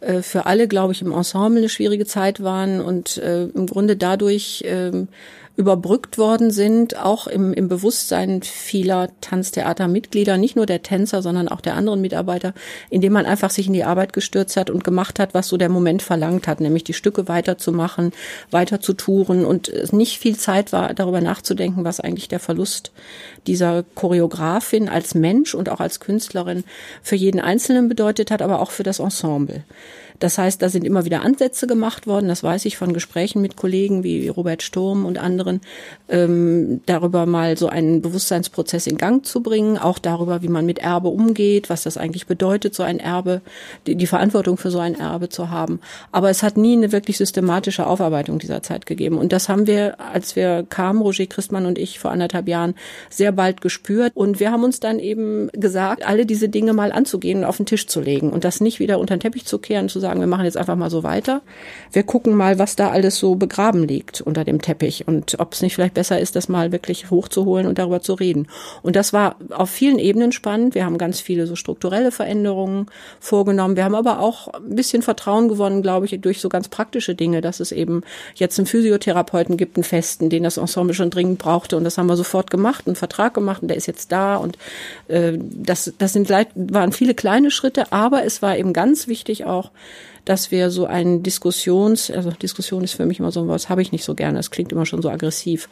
äh, 0.00 0.22
für 0.22 0.46
alle, 0.46 0.66
glaube 0.66 0.94
ich, 0.94 1.02
im 1.02 1.12
Ensemble 1.12 1.58
eine 1.58 1.68
schwierige 1.68 2.06
Zeit 2.06 2.42
waren 2.42 2.80
und 2.80 3.18
äh, 3.18 3.44
im 3.44 3.66
Grunde 3.66 3.96
dadurch 3.96 4.62
äh, 4.62 4.92
überbrückt 5.60 6.16
worden 6.16 6.50
sind, 6.50 6.96
auch 6.96 7.26
im, 7.26 7.52
im 7.52 7.68
Bewusstsein 7.68 8.42
vieler 8.42 9.10
Tanztheatermitglieder, 9.20 10.38
nicht 10.38 10.56
nur 10.56 10.64
der 10.64 10.82
Tänzer, 10.82 11.20
sondern 11.20 11.48
auch 11.48 11.60
der 11.60 11.74
anderen 11.74 12.00
Mitarbeiter, 12.00 12.54
indem 12.88 13.12
man 13.12 13.26
einfach 13.26 13.50
sich 13.50 13.66
in 13.66 13.74
die 13.74 13.84
Arbeit 13.84 14.14
gestürzt 14.14 14.56
hat 14.56 14.70
und 14.70 14.84
gemacht 14.84 15.18
hat, 15.18 15.34
was 15.34 15.48
so 15.48 15.58
der 15.58 15.68
Moment 15.68 16.00
verlangt 16.00 16.48
hat, 16.48 16.62
nämlich 16.62 16.82
die 16.82 16.94
Stücke 16.94 17.28
weiterzumachen, 17.28 18.12
weiter 18.50 18.80
zu 18.80 18.94
touren 18.94 19.44
und 19.44 19.70
nicht 19.92 20.18
viel 20.18 20.38
Zeit 20.38 20.72
war, 20.72 20.94
darüber 20.94 21.20
nachzudenken, 21.20 21.84
was 21.84 22.00
eigentlich 22.00 22.28
der 22.28 22.40
Verlust 22.40 22.90
dieser 23.46 23.82
Choreografin 23.94 24.88
als 24.88 25.14
Mensch 25.14 25.54
und 25.54 25.68
auch 25.68 25.80
als 25.80 26.00
Künstlerin 26.00 26.64
für 27.02 27.16
jeden 27.16 27.40
Einzelnen 27.40 27.90
bedeutet 27.90 28.30
hat, 28.30 28.40
aber 28.40 28.60
auch 28.60 28.70
für 28.70 28.82
das 28.82 28.98
Ensemble. 28.98 29.62
Das 30.20 30.38
heißt, 30.38 30.62
da 30.62 30.68
sind 30.68 30.84
immer 30.84 31.04
wieder 31.04 31.22
Ansätze 31.22 31.66
gemacht 31.66 32.06
worden, 32.06 32.28
das 32.28 32.42
weiß 32.42 32.66
ich 32.66 32.76
von 32.76 32.92
Gesprächen 32.92 33.40
mit 33.42 33.56
Kollegen 33.56 34.04
wie 34.04 34.28
Robert 34.28 34.62
Sturm 34.62 35.06
und 35.06 35.18
anderen, 35.18 35.60
ähm, 36.08 36.82
darüber 36.86 37.26
mal 37.26 37.56
so 37.56 37.68
einen 37.68 38.02
Bewusstseinsprozess 38.02 38.86
in 38.86 38.98
Gang 38.98 39.24
zu 39.24 39.42
bringen, 39.42 39.78
auch 39.78 39.98
darüber, 39.98 40.42
wie 40.42 40.48
man 40.48 40.66
mit 40.66 40.78
Erbe 40.78 41.08
umgeht, 41.08 41.70
was 41.70 41.82
das 41.82 41.96
eigentlich 41.96 42.26
bedeutet, 42.26 42.74
so 42.74 42.82
ein 42.82 43.00
Erbe, 43.00 43.40
die, 43.86 43.96
die 43.96 44.06
Verantwortung 44.06 44.58
für 44.58 44.70
so 44.70 44.78
ein 44.78 44.94
Erbe 44.94 45.30
zu 45.30 45.50
haben. 45.50 45.80
Aber 46.12 46.28
es 46.28 46.42
hat 46.42 46.58
nie 46.58 46.76
eine 46.76 46.92
wirklich 46.92 47.16
systematische 47.16 47.86
Aufarbeitung 47.86 48.38
dieser 48.38 48.62
Zeit 48.62 48.84
gegeben. 48.84 49.16
Und 49.16 49.32
das 49.32 49.48
haben 49.48 49.66
wir, 49.66 49.98
als 50.00 50.36
wir 50.36 50.66
kamen, 50.68 51.00
Roger 51.00 51.26
Christmann 51.26 51.64
und 51.64 51.78
ich 51.78 51.98
vor 51.98 52.10
anderthalb 52.10 52.46
Jahren, 52.46 52.74
sehr 53.08 53.32
bald 53.32 53.62
gespürt. 53.62 54.12
Und 54.14 54.38
wir 54.38 54.52
haben 54.52 54.64
uns 54.64 54.80
dann 54.80 54.98
eben 54.98 55.48
gesagt, 55.52 56.06
alle 56.06 56.26
diese 56.26 56.50
Dinge 56.50 56.74
mal 56.74 56.92
anzugehen 56.92 57.38
und 57.38 57.44
auf 57.46 57.56
den 57.56 57.66
Tisch 57.66 57.86
zu 57.86 58.02
legen 58.02 58.30
und 58.30 58.44
das 58.44 58.60
nicht 58.60 58.80
wieder 58.80 58.98
unter 58.98 59.16
den 59.16 59.20
Teppich 59.20 59.46
zu 59.46 59.58
kehren, 59.58 59.88
zu 59.88 59.98
sagen, 59.98 60.09
sagen, 60.10 60.20
wir 60.20 60.26
machen 60.26 60.44
jetzt 60.44 60.56
einfach 60.56 60.76
mal 60.76 60.90
so 60.90 61.04
weiter. 61.04 61.40
Wir 61.92 62.02
gucken 62.02 62.34
mal, 62.34 62.58
was 62.58 62.74
da 62.74 62.90
alles 62.90 63.16
so 63.16 63.36
begraben 63.36 63.86
liegt 63.86 64.20
unter 64.20 64.44
dem 64.44 64.60
Teppich 64.60 65.06
und 65.06 65.38
ob 65.38 65.52
es 65.52 65.62
nicht 65.62 65.74
vielleicht 65.74 65.94
besser 65.94 66.18
ist, 66.18 66.34
das 66.34 66.48
mal 66.48 66.72
wirklich 66.72 67.10
hochzuholen 67.10 67.66
und 67.68 67.78
darüber 67.78 68.00
zu 68.00 68.14
reden. 68.14 68.48
Und 68.82 68.96
das 68.96 69.12
war 69.12 69.36
auf 69.50 69.70
vielen 69.70 69.98
Ebenen 69.98 70.32
spannend. 70.32 70.74
Wir 70.74 70.84
haben 70.84 70.98
ganz 70.98 71.20
viele 71.20 71.46
so 71.46 71.54
strukturelle 71.54 72.10
Veränderungen 72.10 72.86
vorgenommen. 73.20 73.76
Wir 73.76 73.84
haben 73.84 73.94
aber 73.94 74.18
auch 74.18 74.48
ein 74.48 74.74
bisschen 74.74 75.02
Vertrauen 75.02 75.48
gewonnen, 75.48 75.82
glaube 75.82 76.06
ich, 76.06 76.20
durch 76.20 76.40
so 76.40 76.48
ganz 76.48 76.68
praktische 76.68 77.14
Dinge, 77.14 77.40
dass 77.40 77.60
es 77.60 77.70
eben 77.70 78.02
jetzt 78.34 78.58
einen 78.58 78.66
Physiotherapeuten 78.66 79.56
gibt, 79.56 79.76
einen 79.76 79.84
festen, 79.84 80.28
den 80.28 80.42
das 80.42 80.56
Ensemble 80.56 80.94
schon 80.94 81.10
dringend 81.10 81.38
brauchte. 81.38 81.76
Und 81.76 81.84
das 81.84 81.98
haben 81.98 82.08
wir 82.08 82.16
sofort 82.16 82.50
gemacht, 82.50 82.86
einen 82.86 82.96
Vertrag 82.96 83.34
gemacht 83.34 83.62
und 83.62 83.68
der 83.68 83.76
ist 83.76 83.86
jetzt 83.86 84.10
da. 84.10 84.36
Und 84.36 84.58
äh, 85.06 85.38
das, 85.38 85.92
das 85.98 86.12
sind, 86.12 86.30
waren 86.30 86.92
viele 86.92 87.14
kleine 87.14 87.52
Schritte, 87.52 87.92
aber 87.92 88.24
es 88.24 88.42
war 88.42 88.58
eben 88.58 88.72
ganz 88.72 89.06
wichtig 89.06 89.44
auch, 89.44 89.70
dass 90.24 90.50
wir 90.50 90.70
so 90.70 90.86
einen 90.86 91.22
Diskussions, 91.22 92.10
also 92.10 92.30
Diskussion 92.30 92.84
ist 92.84 92.94
für 92.94 93.06
mich 93.06 93.18
immer 93.18 93.32
so 93.32 93.46
was, 93.48 93.68
habe 93.68 93.82
ich 93.82 93.92
nicht 93.92 94.04
so 94.04 94.14
gerne, 94.14 94.38
es 94.38 94.50
klingt 94.50 94.72
immer 94.72 94.86
schon 94.86 95.02
so 95.02 95.10
aggressiv, 95.10 95.68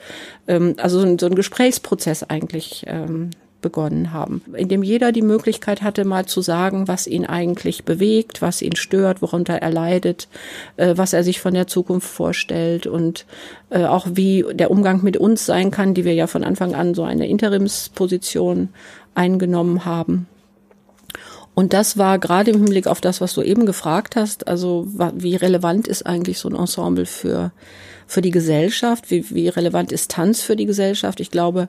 ähm, 0.47 0.75
also 0.79 1.01
so 1.01 1.07
ein, 1.07 1.19
so 1.19 1.27
ein 1.27 1.35
Gesprächsprozess 1.35 2.23
eigentlich 2.25 2.85
ähm, 2.87 3.31
begonnen 3.61 4.13
haben, 4.13 4.43
in 4.55 4.69
dem 4.69 4.83
jeder 4.83 5.11
die 5.13 5.23
Möglichkeit 5.23 5.83
hatte, 5.83 6.05
mal 6.05 6.27
zu 6.27 6.41
sagen, 6.41 6.87
was 6.87 7.07
ihn 7.07 7.27
eigentlich 7.27 7.85
bewegt, 7.85 8.41
was 8.41 8.63
ihn 8.63 8.77
stört, 8.77 9.21
worunter 9.21 9.55
er 9.55 9.71
leidet, 9.71 10.29
äh, 10.77 10.95
was 10.97 11.13
er 11.13 11.25
sich 11.25 11.41
von 11.41 11.55
der 11.55 11.67
Zukunft 11.67 12.09
vorstellt 12.09 12.87
und 12.87 13.27
äh, 13.71 13.85
auch 13.85 14.07
wie 14.13 14.45
der 14.53 14.71
Umgang 14.71 15.03
mit 15.03 15.17
uns 15.17 15.45
sein 15.45 15.71
kann, 15.71 15.95
die 15.95 16.05
wir 16.05 16.15
ja 16.15 16.27
von 16.27 16.45
Anfang 16.45 16.75
an 16.75 16.95
so 16.95 17.03
eine 17.03 17.27
Interimsposition 17.27 18.69
eingenommen 19.15 19.85
haben. 19.85 20.29
Und 21.59 21.73
das 21.73 21.99
war 21.99 22.21
gerade 22.21 22.53
im 22.53 22.59
Hinblick 22.59 22.87
auf 22.87 23.01
das, 23.01 23.21
was 23.21 23.35
du 23.35 23.43
eben 23.43 23.67
gefragt 23.67 24.15
hast, 24.15 24.47
also 24.47 24.87
wie 24.87 25.35
relevant 25.35 25.89
ist 25.89 26.07
eigentlich 26.07 26.39
so 26.39 26.49
ein 26.49 26.55
Ensemble 26.55 27.05
für, 27.05 27.51
für 28.07 28.23
die 28.23 28.31
Gesellschaft, 28.31 29.11
wie, 29.11 29.29
wie 29.31 29.49
relevant 29.49 29.91
ist 29.91 30.13
Tanz 30.13 30.41
für 30.41 30.55
die 30.55 30.67
Gesellschaft. 30.67 31.19
Ich 31.19 31.33
glaube, 31.33 31.69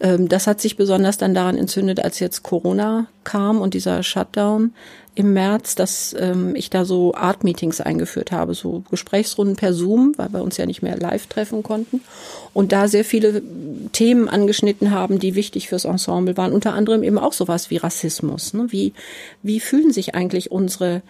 ähm, 0.00 0.28
das 0.28 0.48
hat 0.48 0.60
sich 0.60 0.76
besonders 0.76 1.18
dann 1.18 1.34
daran 1.34 1.56
entzündet, 1.56 2.00
als 2.00 2.18
jetzt 2.18 2.42
Corona 2.42 3.06
kam 3.22 3.60
und 3.60 3.74
dieser 3.74 4.02
Shutdown 4.02 4.72
im 5.18 5.32
März, 5.32 5.74
dass 5.74 6.14
ähm, 6.16 6.54
ich 6.54 6.70
da 6.70 6.84
so 6.84 7.12
Art-Meetings 7.12 7.80
eingeführt 7.80 8.30
habe, 8.30 8.54
so 8.54 8.84
Gesprächsrunden 8.88 9.56
per 9.56 9.72
Zoom, 9.72 10.14
weil 10.16 10.32
wir 10.32 10.42
uns 10.42 10.56
ja 10.58 10.64
nicht 10.64 10.80
mehr 10.80 10.96
live 10.96 11.26
treffen 11.26 11.64
konnten 11.64 12.02
und 12.54 12.70
da 12.70 12.86
sehr 12.86 13.04
viele 13.04 13.42
Themen 13.90 14.28
angeschnitten 14.28 14.92
haben, 14.92 15.18
die 15.18 15.34
wichtig 15.34 15.68
fürs 15.68 15.86
Ensemble 15.86 16.36
waren. 16.36 16.52
Unter 16.52 16.74
anderem 16.74 17.02
eben 17.02 17.18
auch 17.18 17.32
sowas 17.32 17.68
wie 17.68 17.78
Rassismus. 17.78 18.54
Ne? 18.54 18.66
Wie, 18.70 18.92
wie 19.42 19.58
fühlen 19.58 19.92
sich 19.92 20.14
eigentlich 20.14 20.52
unsere 20.52 21.02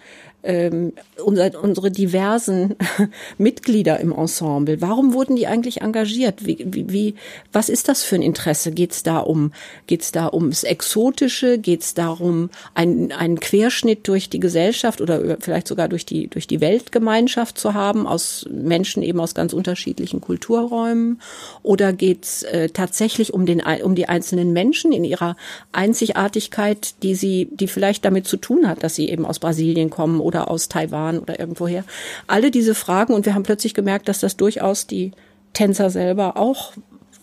ähm, 0.43 0.93
unser, 1.23 1.61
unsere 1.61 1.91
diversen 1.91 2.75
Mitglieder 3.37 3.99
im 3.99 4.11
Ensemble? 4.11 4.81
Warum 4.81 5.13
wurden 5.13 5.35
die 5.35 5.47
eigentlich 5.47 5.81
engagiert? 5.81 6.45
Wie, 6.45 6.65
wie, 6.65 6.89
wie 6.89 7.15
was 7.51 7.69
ist 7.69 7.89
das 7.89 8.03
für 8.03 8.15
ein 8.15 8.21
Interesse? 8.21 8.71
Geht 8.71 8.91
es 8.91 9.03
da 9.03 9.19
um, 9.19 9.51
geht's 9.87 10.11
da 10.11 10.31
ums 10.31 10.63
Exotische? 10.63 11.57
Geht 11.57 11.81
es 11.81 11.93
darum, 11.93 12.49
einen, 12.73 13.11
einen 13.11 13.39
Querschnitt 13.39 14.07
durch 14.07 14.29
die 14.29 14.39
Gesellschaft 14.39 15.01
oder 15.01 15.37
vielleicht 15.39 15.67
sogar 15.67 15.87
durch 15.87 16.05
die, 16.05 16.27
durch 16.27 16.47
die 16.47 16.61
Weltgemeinschaft 16.61 17.57
zu 17.57 17.73
haben, 17.73 18.07
aus 18.07 18.45
Menschen 18.49 19.03
eben 19.03 19.19
aus 19.19 19.35
ganz 19.35 19.51
unterschiedlichen 19.51 20.21
Kulturräumen? 20.21 21.21
Oder 21.63 21.91
geht 21.91 22.23
es 22.23 22.43
äh, 22.43 22.69
tatsächlich 22.69 23.33
um, 23.33 23.45
den, 23.45 23.61
um 23.83 23.95
die 23.95 24.07
einzelnen 24.07 24.53
Menschen 24.53 24.91
in 24.91 25.03
ihrer 25.03 25.35
Einzigartigkeit, 25.71 26.95
die 27.03 27.15
sie, 27.15 27.49
die 27.51 27.67
vielleicht 27.67 28.05
damit 28.05 28.25
zu 28.25 28.37
tun 28.37 28.67
hat, 28.67 28.83
dass 28.83 28.95
sie 28.95 29.09
eben 29.09 29.25
aus 29.25 29.39
Brasilien 29.39 29.89
kommen 29.89 30.21
oder 30.29 30.49
aus 30.49 30.69
Taiwan 30.69 31.17
oder 31.17 31.39
irgendwoher. 31.39 31.83
Alle 32.27 32.51
diese 32.51 32.75
Fragen 32.75 33.13
und 33.13 33.25
wir 33.25 33.33
haben 33.33 33.43
plötzlich 33.43 33.73
gemerkt, 33.73 34.07
dass 34.07 34.19
das 34.19 34.37
durchaus 34.37 34.85
die 34.85 35.11
Tänzer 35.53 35.89
selber 35.89 36.37
auch 36.37 36.73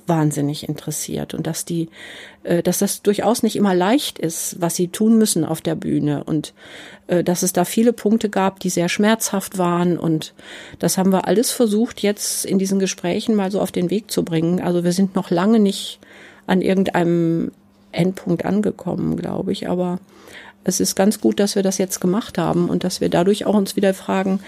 wahnsinnig 0.09 0.69
interessiert 0.69 1.35
und 1.35 1.47
dass 1.47 1.65
die, 1.65 1.89
äh, 2.43 2.63
dass 2.63 2.79
das 2.79 3.03
durchaus 3.03 3.43
nicht 3.43 3.57
immer 3.57 3.75
leicht 3.75 4.19
ist, 4.19 4.61
was 4.61 4.77
sie 4.77 4.89
tun 4.89 5.19
müssen 5.19 5.45
auf 5.45 5.61
der 5.61 5.75
Bühne 5.75 6.25
und 6.25 6.53
äh, 7.07 7.23
dass 7.25 7.43
es 7.43 7.53
da 7.53 7.65
viele 7.65 7.93
Punkte 7.93 8.29
gab, 8.29 8.61
die 8.61 8.71
sehr 8.71 8.89
schmerzhaft 8.89 9.59
waren 9.59 9.99
und 9.99 10.35
das 10.79 10.99
haben 10.99 11.13
wir 11.13 11.27
alles 11.29 11.51
versucht 11.51 12.03
jetzt 12.03 12.45
in 12.45 12.59
diesen 12.59 12.79
Gesprächen 12.79 13.35
mal 13.35 13.51
so 13.51 13.61
auf 13.61 13.73
den 13.73 13.91
Weg 13.91 14.11
zu 14.11 14.25
bringen. 14.25 14.61
Also 14.61 14.85
wir 14.85 14.93
sind 14.93 15.15
noch 15.15 15.31
lange 15.31 15.61
nicht 15.61 15.99
an 16.47 16.61
irgendeinem 16.61 17.53
Endpunkt 17.93 18.45
angekommen, 18.45 19.17
glaube 19.17 19.53
ich, 19.53 19.69
aber 19.69 19.99
es 20.67 20.81
ist 20.81 20.97
ganz 20.97 21.21
gut, 21.21 21.39
dass 21.39 21.55
wir 21.55 21.63
das 21.63 21.79
jetzt 21.79 22.01
gemacht 22.01 22.39
haben 22.39 22.69
und 22.69 22.83
dass 22.83 23.01
wir 23.01 23.09
dadurch 23.09 23.47
auch 23.47 23.55
uns 23.55 23.77
wieder 23.77 23.95
fragen, 23.95 24.41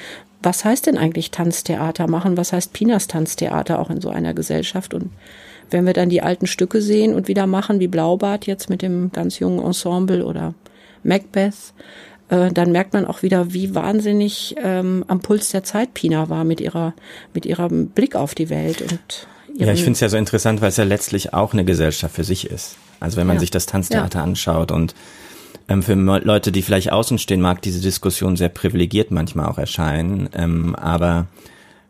was 0.42 0.64
heißt 0.64 0.86
denn 0.86 0.98
eigentlich 0.98 1.30
Tanztheater 1.30 2.08
machen? 2.08 2.36
Was 2.36 2.52
heißt 2.52 2.72
Pinas 2.72 3.06
Tanztheater 3.06 3.78
auch 3.78 3.88
in 3.88 4.00
so 4.00 4.08
einer 4.08 4.34
Gesellschaft? 4.34 4.94
Und 4.94 5.10
wenn 5.70 5.86
wir 5.86 5.92
dann 5.92 6.08
die 6.08 6.20
alten 6.20 6.48
Stücke 6.48 6.82
sehen 6.82 7.14
und 7.14 7.28
wieder 7.28 7.46
machen, 7.46 7.78
wie 7.78 7.86
Blaubart 7.86 8.46
jetzt 8.46 8.68
mit 8.68 8.82
dem 8.82 9.12
ganz 9.12 9.38
jungen 9.38 9.64
Ensemble 9.64 10.24
oder 10.24 10.54
Macbeth, 11.04 11.72
äh, 12.30 12.50
dann 12.50 12.72
merkt 12.72 12.94
man 12.94 13.04
auch 13.04 13.22
wieder, 13.22 13.52
wie 13.52 13.76
wahnsinnig 13.76 14.56
ähm, 14.60 15.04
am 15.06 15.20
Puls 15.20 15.50
der 15.50 15.62
Zeit 15.62 15.94
Pina 15.94 16.28
war 16.28 16.42
mit 16.42 16.60
ihrer, 16.60 16.94
mit 17.32 17.46
ihrem 17.46 17.88
Blick 17.88 18.16
auf 18.16 18.34
die 18.34 18.50
Welt 18.50 18.82
und 18.82 19.28
ja, 19.54 19.72
ich 19.72 19.80
finde 19.80 19.94
es 19.94 20.00
ja 20.00 20.08
so 20.08 20.16
interessant, 20.16 20.60
weil 20.60 20.68
es 20.68 20.76
ja 20.76 20.84
letztlich 20.84 21.34
auch 21.34 21.52
eine 21.52 21.64
Gesellschaft 21.64 22.14
für 22.14 22.22
sich 22.22 22.48
ist. 22.48 22.76
Also 23.00 23.16
wenn 23.16 23.26
man 23.26 23.36
ja. 23.36 23.40
sich 23.40 23.50
das 23.50 23.66
Tanztheater 23.66 24.20
ja. 24.20 24.24
anschaut 24.24 24.70
und 24.70 24.94
ähm, 25.68 25.82
für 25.82 25.94
Leute, 25.94 26.52
die 26.52 26.62
vielleicht 26.62 26.92
außen 26.92 27.18
stehen, 27.18 27.40
mag 27.40 27.62
diese 27.62 27.80
Diskussion 27.80 28.36
sehr 28.36 28.48
privilegiert 28.48 29.10
manchmal 29.10 29.46
auch 29.46 29.58
erscheinen. 29.58 30.28
Ähm, 30.34 30.74
aber 30.74 31.26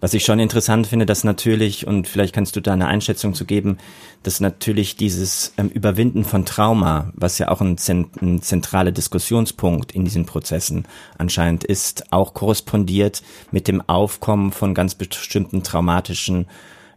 was 0.01 0.15
ich 0.15 0.25
schon 0.25 0.39
interessant 0.39 0.87
finde, 0.87 1.07
dass 1.07 1.25
natürlich, 1.25 1.87
und 1.87 2.07
vielleicht 2.07 2.33
kannst 2.33 2.55
du 2.55 2.61
da 2.61 2.73
eine 2.73 2.87
Einschätzung 2.87 3.35
zu 3.35 3.45
geben, 3.45 3.79
dass 4.23 4.39
natürlich 4.39 4.97
dieses 4.97 5.55
ähm, 5.59 5.69
Überwinden 5.69 6.25
von 6.25 6.45
Trauma, 6.45 7.13
was 7.15 7.39
ja 7.39 7.49
auch 7.49 7.61
ein, 7.61 7.79
zent 7.79 8.23
ein 8.23 8.41
zentraler 8.41 8.93
Diskussionspunkt 8.93 9.93
in 9.93 10.05
diesen 10.05 10.25
Prozessen 10.25 10.87
anscheinend 11.19 11.65
ist, 11.65 12.13
auch 12.13 12.33
korrespondiert 12.33 13.23
mit 13.51 13.67
dem 13.67 13.81
Aufkommen 13.89 14.53
von 14.53 14.73
ganz 14.73 14.95
bestimmten 14.95 15.65
traumatischen 15.65 16.47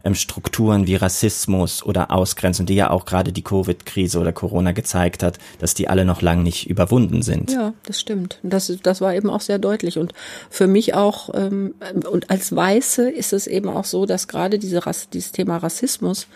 ähm, 0.04 0.14
Strukturen 0.14 0.86
wie 0.86 0.96
Rassismus 0.96 1.82
oder 1.82 2.10
Ausgrenzung, 2.10 2.66
die 2.66 2.74
ja 2.74 2.90
auch 2.90 3.04
gerade 3.04 3.32
die 3.32 3.42
Covid-Krise 3.42 4.18
oder 4.18 4.32
Corona 4.32 4.72
gezeigt 4.72 5.22
hat, 5.22 5.38
dass 5.58 5.74
die 5.74 5.88
alle 5.88 6.04
noch 6.04 6.22
lang 6.22 6.42
nicht 6.42 6.68
überwunden 6.68 7.22
sind. 7.22 7.52
Ja, 7.52 7.74
das 7.86 8.00
stimmt. 8.00 8.38
Das, 8.42 8.72
das 8.82 9.00
war 9.00 9.14
eben 9.14 9.30
auch 9.30 9.40
sehr 9.40 9.58
deutlich. 9.58 9.98
Und 9.98 10.12
für 10.50 10.66
mich 10.66 10.94
auch, 10.94 11.30
ähm, 11.34 11.74
und 12.10 12.30
als 12.30 12.54
Weiße 12.54 13.10
ist 13.10 13.32
es 13.32 13.46
eben 13.46 13.68
auch 13.68 13.84
so, 13.84 14.06
dass 14.06 14.28
gerade 14.28 14.58
diese 14.58 14.86
Rass, 14.86 15.08
dieses 15.10 15.32
Thema 15.32 15.58
Rassismus 15.58 16.26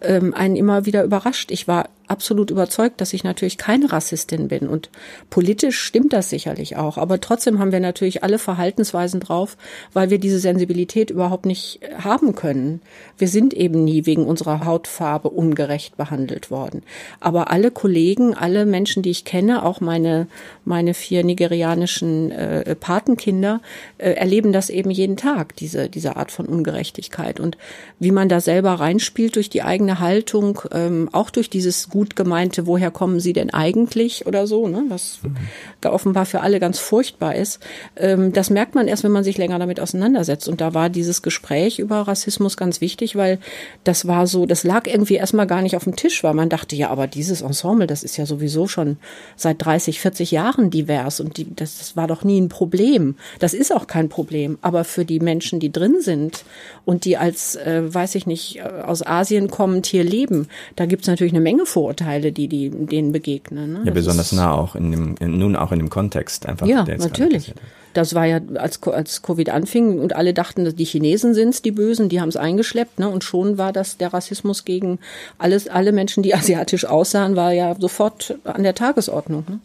ähm, 0.00 0.34
einen 0.34 0.56
immer 0.56 0.86
wieder 0.86 1.04
überrascht. 1.04 1.50
Ich 1.50 1.68
war 1.68 1.88
absolut 2.08 2.50
überzeugt, 2.50 3.00
dass 3.00 3.12
ich 3.12 3.24
natürlich 3.24 3.58
keine 3.58 3.92
Rassistin 3.92 4.48
bin. 4.48 4.68
Und 4.68 4.90
politisch 5.30 5.78
stimmt 5.78 6.12
das 6.12 6.30
sicherlich 6.30 6.76
auch. 6.76 6.98
Aber 6.98 7.20
trotzdem 7.20 7.58
haben 7.58 7.72
wir 7.72 7.80
natürlich 7.80 8.22
alle 8.22 8.38
Verhaltensweisen 8.38 9.20
drauf, 9.20 9.56
weil 9.92 10.10
wir 10.10 10.18
diese 10.18 10.38
Sensibilität 10.38 11.10
überhaupt 11.10 11.46
nicht 11.46 11.80
haben 12.02 12.34
können. 12.34 12.80
Wir 13.16 13.28
sind 13.28 13.54
eben 13.54 13.84
nie 13.84 14.06
wegen 14.06 14.26
unserer 14.26 14.64
Hautfarbe 14.64 15.30
ungerecht 15.30 15.96
behandelt 15.96 16.50
worden. 16.50 16.82
Aber 17.20 17.50
alle 17.50 17.70
Kollegen, 17.70 18.34
alle 18.34 18.66
Menschen, 18.66 19.02
die 19.02 19.10
ich 19.10 19.24
kenne, 19.24 19.64
auch 19.64 19.80
meine, 19.80 20.26
meine 20.64 20.94
vier 20.94 21.24
nigerianischen 21.24 22.30
äh, 22.30 22.74
Patenkinder, 22.74 23.60
äh, 23.98 24.12
erleben 24.12 24.52
das 24.52 24.70
eben 24.70 24.90
jeden 24.90 25.16
Tag, 25.16 25.56
diese, 25.56 25.88
diese 25.88 26.16
Art 26.16 26.30
von 26.30 26.46
Ungerechtigkeit. 26.46 27.40
Und 27.40 27.58
wie 27.98 28.10
man 28.10 28.28
da 28.28 28.40
selber 28.40 28.74
reinspielt 28.74 29.36
durch 29.36 29.50
die 29.50 29.62
eigene 29.62 30.00
Haltung, 30.00 30.60
ähm, 30.72 31.08
auch 31.12 31.30
durch 31.30 31.50
dieses 31.50 31.88
gut 31.98 32.14
gemeinte, 32.14 32.68
woher 32.68 32.92
kommen 32.92 33.18
Sie 33.18 33.32
denn 33.32 33.50
eigentlich 33.50 34.24
oder 34.24 34.46
so, 34.46 34.68
ne? 34.68 34.84
was 34.88 35.18
mhm. 35.24 35.90
offenbar 35.90 36.26
für 36.26 36.42
alle 36.42 36.60
ganz 36.60 36.78
furchtbar 36.78 37.34
ist. 37.34 37.58
Ähm, 37.96 38.32
das 38.32 38.50
merkt 38.50 38.76
man 38.76 38.86
erst, 38.86 39.02
wenn 39.02 39.10
man 39.10 39.24
sich 39.24 39.36
länger 39.36 39.58
damit 39.58 39.80
auseinandersetzt. 39.80 40.48
Und 40.48 40.60
da 40.60 40.74
war 40.74 40.90
dieses 40.90 41.22
Gespräch 41.22 41.80
über 41.80 42.02
Rassismus 42.02 42.56
ganz 42.56 42.80
wichtig, 42.80 43.16
weil 43.16 43.40
das 43.82 44.06
war 44.06 44.28
so, 44.28 44.46
das 44.46 44.62
lag 44.62 44.86
irgendwie 44.86 45.16
erstmal 45.16 45.48
gar 45.48 45.60
nicht 45.60 45.74
auf 45.74 45.82
dem 45.82 45.96
Tisch, 45.96 46.22
weil 46.22 46.34
man 46.34 46.48
dachte, 46.48 46.76
ja, 46.76 46.88
aber 46.90 47.08
dieses 47.08 47.42
Ensemble, 47.42 47.88
das 47.88 48.04
ist 48.04 48.16
ja 48.16 48.26
sowieso 48.26 48.68
schon 48.68 48.98
seit 49.34 49.64
30, 49.64 49.98
40 49.98 50.30
Jahren 50.30 50.70
divers 50.70 51.18
und 51.18 51.36
die, 51.36 51.52
das, 51.52 51.78
das 51.78 51.96
war 51.96 52.06
doch 52.06 52.22
nie 52.22 52.40
ein 52.40 52.48
Problem. 52.48 53.16
Das 53.40 53.54
ist 53.54 53.74
auch 53.74 53.88
kein 53.88 54.08
Problem. 54.08 54.56
Aber 54.62 54.84
für 54.84 55.04
die 55.04 55.18
Menschen, 55.18 55.58
die 55.58 55.72
drin 55.72 55.96
sind 55.98 56.44
und 56.84 57.04
die 57.04 57.16
als, 57.16 57.56
äh, 57.56 57.82
weiß 57.92 58.14
ich 58.14 58.28
nicht, 58.28 58.58
äh, 58.58 58.82
aus 58.86 59.04
Asien 59.04 59.50
kommend 59.50 59.86
hier 59.86 60.04
leben, 60.04 60.46
da 60.76 60.86
gibt's 60.86 61.08
natürlich 61.08 61.32
eine 61.32 61.40
Menge 61.40 61.66
vor 61.66 61.87
Vorurteile, 61.88 62.32
die, 62.32 62.48
die 62.48 62.68
denen 62.68 63.12
begegnen. 63.12 63.72
Ne? 63.72 63.78
Ja, 63.80 63.84
das 63.86 63.94
besonders 63.94 64.32
nah 64.32 64.52
auch 64.52 64.74
in 64.74 64.90
dem, 64.90 65.14
in, 65.20 65.38
nun 65.38 65.56
auch 65.56 65.72
in 65.72 65.78
dem 65.78 65.88
Kontext 65.88 66.44
einfach. 66.44 66.66
Ja, 66.66 66.84
natürlich. 66.84 67.54
Das 67.94 68.14
war 68.14 68.26
ja, 68.26 68.40
als, 68.56 68.82
als 68.82 69.22
Covid 69.22 69.48
anfing 69.48 69.98
und 69.98 70.14
alle 70.14 70.34
dachten, 70.34 70.76
die 70.76 70.84
Chinesen 70.84 71.32
sind's, 71.32 71.62
die 71.62 71.70
Bösen, 71.70 72.10
die 72.10 72.20
haben 72.20 72.28
es 72.28 72.36
eingeschleppt, 72.36 72.98
ne? 72.98 73.08
Und 73.08 73.24
schon 73.24 73.56
war 73.56 73.72
das 73.72 73.96
der 73.96 74.12
Rassismus 74.12 74.66
gegen 74.66 74.98
alles, 75.38 75.68
alle 75.68 75.92
Menschen, 75.92 76.22
die 76.22 76.34
asiatisch 76.34 76.84
aussahen, 76.84 77.34
war 77.34 77.52
ja 77.52 77.74
sofort 77.78 78.36
an 78.44 78.62
der 78.62 78.74
Tagesordnung. 78.74 79.44
Ne? 79.48 79.60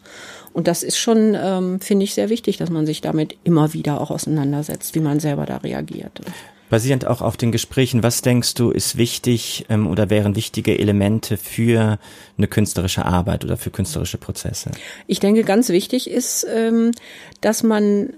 Und 0.53 0.67
das 0.67 0.83
ist 0.83 0.97
schon, 0.97 1.35
ähm, 1.35 1.81
finde 1.81 2.05
ich, 2.05 2.13
sehr 2.13 2.29
wichtig, 2.29 2.57
dass 2.57 2.69
man 2.69 2.85
sich 2.85 3.01
damit 3.01 3.35
immer 3.43 3.73
wieder 3.73 3.99
auch 3.99 4.11
auseinandersetzt, 4.11 4.95
wie 4.95 5.01
man 5.01 5.19
selber 5.19 5.45
da 5.45 5.57
reagiert 5.57 6.21
basierend 6.73 7.05
auch 7.05 7.21
auf 7.21 7.37
den 7.37 7.51
Gesprächen, 7.51 8.01
was 8.01 8.23
denkst 8.23 8.55
du, 8.55 8.71
ist 8.71 8.97
wichtig 8.97 9.67
ähm, 9.69 9.85
oder 9.85 10.09
wären 10.09 10.35
wichtige 10.35 10.79
Elemente 10.79 11.37
für 11.37 11.99
eine 12.35 12.47
künstlerische 12.47 13.05
Arbeit 13.05 13.45
oder 13.45 13.57
für 13.57 13.69
künstlerische 13.69 14.17
Prozesse? 14.17 14.71
Ich 15.05 15.19
denke, 15.19 15.43
ganz 15.43 15.69
wichtig 15.69 16.09
ist, 16.09 16.47
ähm, 16.51 16.89
dass 17.41 17.61
man, 17.61 18.09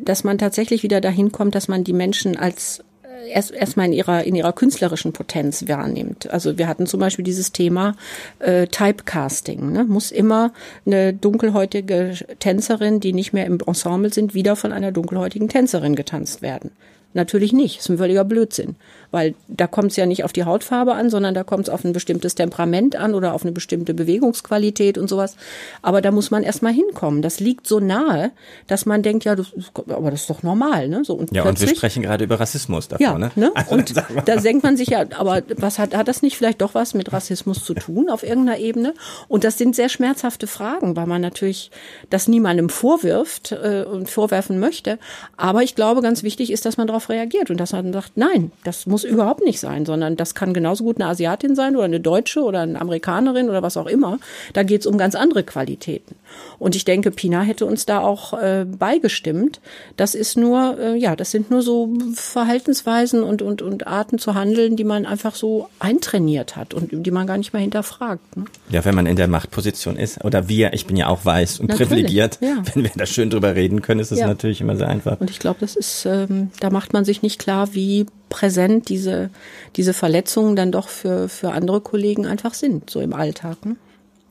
dass 0.00 0.24
man 0.24 0.36
tatsächlich 0.36 0.82
wieder 0.82 1.00
dahin 1.00 1.30
kommt, 1.30 1.54
dass 1.54 1.68
man 1.68 1.84
die 1.84 1.92
Menschen 1.92 2.36
als 2.36 2.82
äh, 3.04 3.30
erst 3.30 3.52
erstmal 3.52 3.86
in 3.86 3.92
ihrer 3.92 4.24
in 4.24 4.34
ihrer 4.34 4.52
künstlerischen 4.52 5.12
Potenz 5.12 5.68
wahrnimmt. 5.68 6.28
Also 6.28 6.58
wir 6.58 6.66
hatten 6.66 6.88
zum 6.88 6.98
Beispiel 6.98 7.24
dieses 7.24 7.52
Thema 7.52 7.94
äh, 8.40 8.66
Typecasting. 8.66 9.70
Ne? 9.70 9.84
Muss 9.84 10.10
immer 10.10 10.52
eine 10.86 11.14
dunkelhäutige 11.14 12.14
Tänzerin, 12.40 12.98
die 12.98 13.12
nicht 13.12 13.32
mehr 13.32 13.46
im 13.46 13.60
Ensemble 13.64 14.12
sind, 14.12 14.34
wieder 14.34 14.56
von 14.56 14.72
einer 14.72 14.90
dunkelhäutigen 14.90 15.48
Tänzerin 15.48 15.94
getanzt 15.94 16.42
werden. 16.42 16.72
Natürlich 17.16 17.52
nicht. 17.52 17.78
Das 17.78 17.86
ist 17.86 17.90
ein 17.90 17.98
völliger 17.98 18.24
Blödsinn 18.24 18.76
weil 19.10 19.34
da 19.48 19.66
kommt 19.66 19.92
es 19.92 19.96
ja 19.96 20.06
nicht 20.06 20.24
auf 20.24 20.32
die 20.32 20.44
Hautfarbe 20.44 20.94
an, 20.94 21.10
sondern 21.10 21.34
da 21.34 21.44
kommt 21.44 21.68
es 21.68 21.70
auf 21.72 21.84
ein 21.84 21.92
bestimmtes 21.92 22.34
Temperament 22.34 22.96
an 22.96 23.14
oder 23.14 23.34
auf 23.34 23.42
eine 23.42 23.52
bestimmte 23.52 23.94
Bewegungsqualität 23.94 24.98
und 24.98 25.08
sowas. 25.08 25.36
Aber 25.82 26.02
da 26.02 26.10
muss 26.10 26.30
man 26.30 26.42
erstmal 26.42 26.72
hinkommen. 26.72 27.22
Das 27.22 27.40
liegt 27.40 27.66
so 27.66 27.80
nahe, 27.80 28.32
dass 28.66 28.86
man 28.86 29.02
denkt, 29.02 29.24
ja, 29.24 29.34
das, 29.34 29.46
aber 29.88 30.10
das 30.10 30.22
ist 30.22 30.30
doch 30.30 30.42
normal, 30.42 30.88
ne? 30.88 31.02
So 31.04 31.14
und 31.14 31.34
ja, 31.34 31.44
und 31.44 31.60
wir 31.60 31.68
sprechen 31.68 32.02
gerade 32.02 32.24
über 32.24 32.40
Rassismus 32.40 32.88
davor, 32.88 33.06
ja, 33.06 33.18
ne? 33.18 33.30
ne? 33.36 33.52
Also, 33.54 33.74
und 33.74 33.94
da 34.26 34.36
denkt 34.36 34.62
man 34.62 34.76
sich 34.76 34.88
ja, 34.88 35.06
aber 35.16 35.42
was 35.56 35.78
hat 35.78 35.96
hat 35.96 36.08
das 36.08 36.22
nicht 36.22 36.36
vielleicht 36.36 36.60
doch 36.60 36.74
was 36.74 36.94
mit 36.94 37.12
Rassismus 37.12 37.64
zu 37.64 37.74
tun 37.74 38.10
auf 38.10 38.22
irgendeiner 38.22 38.58
Ebene? 38.58 38.94
Und 39.28 39.44
das 39.44 39.58
sind 39.58 39.74
sehr 39.74 39.88
schmerzhafte 39.88 40.46
Fragen, 40.46 40.96
weil 40.96 41.06
man 41.06 41.22
natürlich 41.22 41.70
das 42.10 42.28
niemandem 42.28 42.68
vorwirft 42.68 43.52
äh, 43.52 43.84
und 43.90 44.10
vorwerfen 44.10 44.58
möchte. 44.58 44.98
Aber 45.36 45.62
ich 45.62 45.74
glaube, 45.74 46.02
ganz 46.02 46.22
wichtig 46.22 46.52
ist, 46.52 46.66
dass 46.66 46.76
man 46.76 46.86
darauf 46.86 47.05
reagiert 47.08 47.50
und 47.50 47.58
dass 47.58 47.72
man 47.72 47.92
sagt, 47.92 48.12
nein, 48.16 48.52
das 48.64 48.86
muss 48.86 49.04
überhaupt 49.04 49.44
nicht 49.44 49.60
sein, 49.60 49.86
sondern 49.86 50.16
das 50.16 50.34
kann 50.34 50.54
genauso 50.54 50.84
gut 50.84 51.00
eine 51.00 51.10
Asiatin 51.10 51.54
sein 51.54 51.76
oder 51.76 51.84
eine 51.84 52.00
Deutsche 52.00 52.42
oder 52.42 52.60
eine 52.60 52.80
Amerikanerin 52.80 53.48
oder 53.48 53.62
was 53.62 53.76
auch 53.76 53.86
immer. 53.86 54.18
Da 54.52 54.62
geht 54.62 54.80
es 54.80 54.86
um 54.86 54.98
ganz 54.98 55.14
andere 55.14 55.42
Qualitäten. 55.42 56.16
Und 56.58 56.76
ich 56.76 56.84
denke, 56.84 57.10
Pina 57.10 57.42
hätte 57.42 57.66
uns 57.66 57.86
da 57.86 58.00
auch 58.00 58.32
äh, 58.32 58.64
beigestimmt. 58.64 59.60
Das 59.96 60.14
ist 60.14 60.36
nur, 60.36 60.78
äh, 60.78 60.96
ja, 60.96 61.16
das 61.16 61.30
sind 61.30 61.50
nur 61.50 61.62
so 61.62 61.92
Verhaltensweisen 62.14 63.22
und, 63.22 63.42
und, 63.42 63.62
und 63.62 63.86
Arten 63.86 64.18
zu 64.18 64.34
handeln, 64.34 64.76
die 64.76 64.84
man 64.84 65.06
einfach 65.06 65.34
so 65.34 65.68
eintrainiert 65.78 66.56
hat 66.56 66.74
und 66.74 66.90
die 66.92 67.10
man 67.10 67.26
gar 67.26 67.38
nicht 67.38 67.52
mehr 67.52 67.62
hinterfragt. 67.62 68.36
Ne? 68.36 68.44
Ja, 68.70 68.84
wenn 68.84 68.94
man 68.94 69.06
in 69.06 69.16
der 69.16 69.28
Machtposition 69.28 69.96
ist, 69.96 70.24
oder 70.24 70.48
wir, 70.48 70.72
ich 70.72 70.86
bin 70.86 70.96
ja 70.96 71.08
auch 71.08 71.24
weiß 71.24 71.60
und 71.60 71.68
natürlich, 71.68 71.88
privilegiert, 71.88 72.38
ja. 72.40 72.62
wenn 72.74 72.84
wir 72.84 72.90
da 72.94 73.06
schön 73.06 73.30
drüber 73.30 73.54
reden 73.54 73.82
können, 73.82 74.00
ist 74.00 74.12
es 74.12 74.20
ja. 74.20 74.26
natürlich 74.26 74.60
immer 74.60 74.76
sehr 74.76 74.88
einfach. 74.88 75.20
Und 75.20 75.30
ich 75.30 75.38
glaube, 75.38 75.58
das 75.60 75.76
ist, 75.76 76.06
ähm, 76.06 76.50
da 76.60 76.70
macht 76.70 76.92
man 76.92 77.04
sich 77.04 77.22
nicht 77.22 77.38
klar, 77.38 77.74
wie 77.74 78.06
präsent 78.28 78.88
diese, 78.88 79.30
diese 79.76 79.94
Verletzungen 79.94 80.56
dann 80.56 80.72
doch 80.72 80.88
für, 80.88 81.28
für 81.28 81.52
andere 81.52 81.80
Kollegen 81.80 82.26
einfach 82.26 82.54
sind, 82.54 82.90
so 82.90 83.00
im 83.00 83.12
Alltag. 83.12 83.64
Ne? 83.64 83.76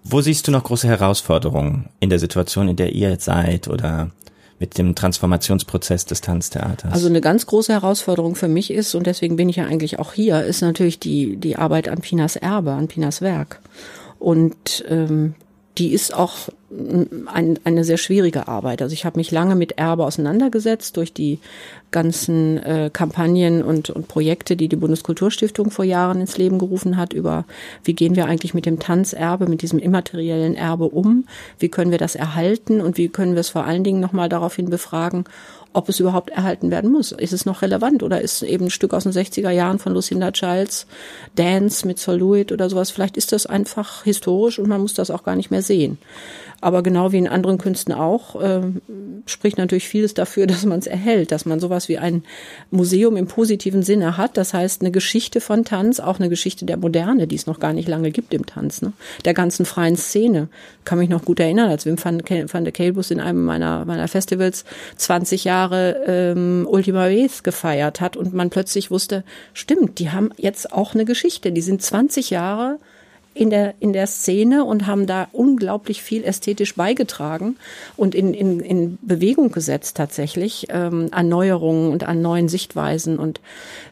Wo 0.08 0.22
siehst 0.22 0.48
du 0.48 0.52
noch 0.52 0.64
große 0.64 0.88
Herausforderungen 0.88 1.90
in 2.00 2.12
der 2.12 2.20
Situation, 2.20 2.70
in 2.70 2.76
der 2.76 2.94
ihr 2.94 3.10
jetzt 3.10 3.26
seid 3.26 3.68
oder 3.68 4.12
mit 4.60 4.78
dem 4.78 4.94
Transformationsprozess 4.94 6.06
des 6.06 6.22
Tanztheaters? 6.22 6.94
Also 6.94 7.08
eine 7.08 7.22
ganz 7.22 7.48
große 7.48 7.74
Herausforderung 7.74 8.36
für 8.36 8.48
mich 8.48 8.70
ist, 8.70 8.94
und 8.94 9.08
deswegen 9.08 9.36
bin 9.36 9.50
ich 9.50 9.56
ja 9.56 9.66
eigentlich 9.66 9.98
auch 9.98 10.14
hier, 10.14 10.44
ist 10.44 10.62
natürlich 10.62 11.00
die, 11.00 11.38
die 11.38 11.56
Arbeit 11.56 11.90
an 11.90 12.02
Pinas 12.02 12.36
Erbe, 12.36 12.74
an 12.74 12.88
Pinas 12.88 13.22
Werk. 13.22 13.62
Und 14.20 14.86
ähm, 14.88 15.34
die 15.80 15.92
ist 15.92 16.14
auch 16.14 16.50
ein, 17.34 17.60
eine 17.64 17.84
sehr 17.84 17.98
schwierige 17.98 18.48
Arbeit. 18.48 18.82
Also 18.82 18.94
ich 18.94 19.06
habe 19.06 19.18
mich 19.18 19.32
lange 19.32 19.56
mit 19.56 19.74
Erbe 19.74 20.06
auseinandergesetzt 20.06 20.98
durch 20.98 21.14
die 21.14 21.40
ganzen 21.92 22.58
äh, 22.58 22.90
Kampagnen 22.92 23.64
und, 23.64 23.90
und 23.90 24.08
Projekte, 24.08 24.56
die 24.56 24.68
die 24.68 24.76
Bundeskulturstiftung 24.76 25.72
vor 25.72 25.86
Jahren 25.86 26.22
ins 26.22 26.38
Leben 26.38 26.60
gerufen 26.60 26.98
hat, 26.98 27.14
über 27.14 27.46
wie 27.84 27.94
gehen 27.94 28.16
wir 28.16 28.26
eigentlich 28.26 28.54
mit 28.54 28.66
dem 28.66 28.80
Tanzerbe, 28.80 29.48
mit 29.48 29.62
diesem 29.62 29.80
immateriellen 29.80 30.56
Erbe 30.56 30.86
um, 30.86 31.26
wie 31.58 31.70
können 31.70 31.92
wir 31.92 31.98
das 31.98 32.16
erhalten 32.16 32.82
und 32.82 32.98
wie 32.98 33.08
können 33.08 33.34
wir 33.34 33.40
es 33.40 33.50
vor 33.50 33.66
allen 33.66 33.84
Dingen 33.84 34.02
nochmal 34.02 34.28
daraufhin 34.28 34.70
befragen, 34.70 35.24
ob 35.76 35.90
es 35.90 36.00
überhaupt 36.00 36.30
erhalten 36.30 36.72
werden 36.72 36.92
muss. 36.92 37.12
Ist 37.12 37.34
es 37.34 37.46
noch 37.46 37.62
relevant 37.62 38.02
oder 38.02 38.22
ist 38.22 38.44
eben 38.44 38.66
ein 38.66 38.72
Stück 38.72 38.94
aus 38.94 39.04
den 39.04 39.12
60er 39.12 39.52
Jahren 39.52 39.80
von 39.80 39.94
Lucinda 39.94 40.32
Childs, 40.32 40.88
Dance 41.36 41.86
mit 41.86 42.00
Sol 42.00 42.18
Lewitt 42.18 42.52
oder 42.52 42.70
sowas, 42.70 42.92
vielleicht 42.92 43.18
ist 43.18 43.32
das 43.32 43.46
einfach 43.46 44.04
historisch 44.04 44.58
und 44.58 44.68
man 44.68 44.82
muss 44.82 44.94
das 44.94 45.12
auch 45.12 45.24
gar 45.24 45.36
nicht 45.36 45.52
mehr 45.52 45.62
sehen. 45.62 45.98
Aber 46.66 46.82
genau 46.82 47.12
wie 47.12 47.20
in 47.20 47.28
anderen 47.28 47.60
Künsten 47.60 47.94
auch, 47.94 48.42
äh, 48.42 48.62
spricht 49.28 49.60
natürlich 49.60 49.88
vieles 49.88 50.16
dafür, 50.16 50.48
dass 50.48 50.66
man 50.66 50.80
es 50.80 50.88
erhält, 50.88 51.32
dass 51.32 51.46
man 51.46 51.60
sowas 51.60 51.90
wie 51.90 52.00
ein 52.00 52.24
Museum 52.72 53.18
im 53.18 53.28
positiven 53.28 53.84
Sinne 53.84 54.18
hat. 54.18 54.36
Das 54.36 54.56
heißt, 54.56 54.82
eine 54.82 54.90
Geschichte 54.90 55.42
von 55.42 55.64
Tanz, 55.64 56.00
auch 56.00 56.20
eine 56.20 56.28
Geschichte 56.28 56.66
der 56.66 56.78
Moderne, 56.78 57.28
die 57.28 57.36
es 57.36 57.46
noch 57.46 57.60
gar 57.60 57.72
nicht 57.72 57.88
lange 57.88 58.10
gibt 58.10 58.34
im 58.34 58.48
Tanz, 58.48 58.82
ne? 58.82 58.94
der 59.26 59.36
ganzen 59.36 59.68
freien 59.68 59.96
Szene. 59.96 60.48
Kann 60.86 60.98
mich 60.98 61.08
noch 61.08 61.24
gut 61.24 61.40
erinnern, 61.40 61.70
als 61.70 61.86
Wim 61.86 62.04
van, 62.04 62.24
van 62.52 62.64
der 62.64 62.74
Kelbus 62.74 63.12
in 63.12 63.20
einem 63.20 63.46
meiner, 63.46 63.86
meiner 63.86 64.08
Festivals 64.08 64.66
20 64.96 65.44
Jahre 65.44 66.02
ähm, 66.08 66.68
Ultima 66.68 67.10
Ves 67.10 67.44
gefeiert 67.44 68.02
hat 68.02 68.18
und 68.18 68.34
man 68.34 68.50
plötzlich 68.50 68.90
wusste, 68.90 69.24
stimmt, 69.54 70.00
die 70.00 70.10
haben 70.10 70.32
jetzt 70.38 70.74
auch 70.74 70.96
eine 70.96 71.06
Geschichte. 71.06 71.52
Die 71.52 71.62
sind 71.62 71.84
20 71.84 72.32
Jahre 72.32 72.80
in 73.36 73.50
der, 73.50 73.76
in 73.82 73.92
der 73.92 74.08
Szene 74.08 74.64
und 74.64 74.88
haben 74.88 75.06
da 75.06 75.28
unglaublich 75.34 76.02
viel 76.02 76.24
ästhetisch 76.24 76.76
beigetragen 76.76 77.58
und 77.98 78.16
in, 78.16 78.34
in, 78.34 78.62
in 78.62 78.98
Bewegung 79.02 79.52
gesetzt 79.52 79.98
tatsächlich 79.98 80.68
ähm, 80.70 81.10
an 81.12 81.28
Neuerungen 81.28 81.92
und 81.92 82.06
an 82.06 82.22
neuen 82.22 82.48
Sichtweisen. 82.48 83.20
Und 83.20 83.42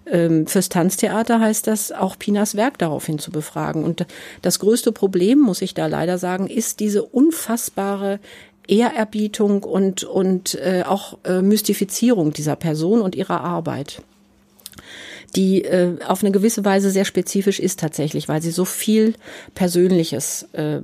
ähm, 0.06 0.48
fürs 0.48 0.70
Tanztheater 0.70 1.42
heißt 1.42 1.68
das 1.68 1.92
auch 1.92 2.18
Pinas 2.18 2.56
Werk 2.56 2.78
daraufhin 2.78 3.20
zu 3.20 3.32
befragen. 3.32 3.84
Und 3.84 4.08
das 4.42 4.60
größte 4.60 4.94
Problem, 4.94 5.40
muss 5.40 5.62
ich 5.62 5.74
da 5.74 5.88
leider 5.88 6.18
sagen, 6.18 6.48
ist 6.48 6.80
diese 6.80 7.04
unfassbare 7.04 8.20
Ehrerbietung 8.66 9.64
und, 9.64 10.06
und 10.06 10.56
äh, 10.56 10.84
auch 10.88 11.18
äh, 11.26 11.42
Mystifizierung 11.42 12.32
dieser 12.32 12.56
Person 12.56 13.02
und 13.02 13.14
ihrer 13.14 13.42
Arbeit 13.42 14.02
die 15.36 15.64
äh, 15.64 15.98
auf 16.08 16.24
eine 16.24 16.32
gewisse 16.32 16.64
Weise 16.64 16.92
sehr 16.92 17.06
spezifisch 17.06 17.60
ist 17.60 17.80
tatsächlich, 17.80 18.30
weil 18.30 18.42
sie 18.42 18.52
so 18.52 18.66
viel 18.66 19.16
Persönliches 19.56 20.48
äh, 20.54 20.80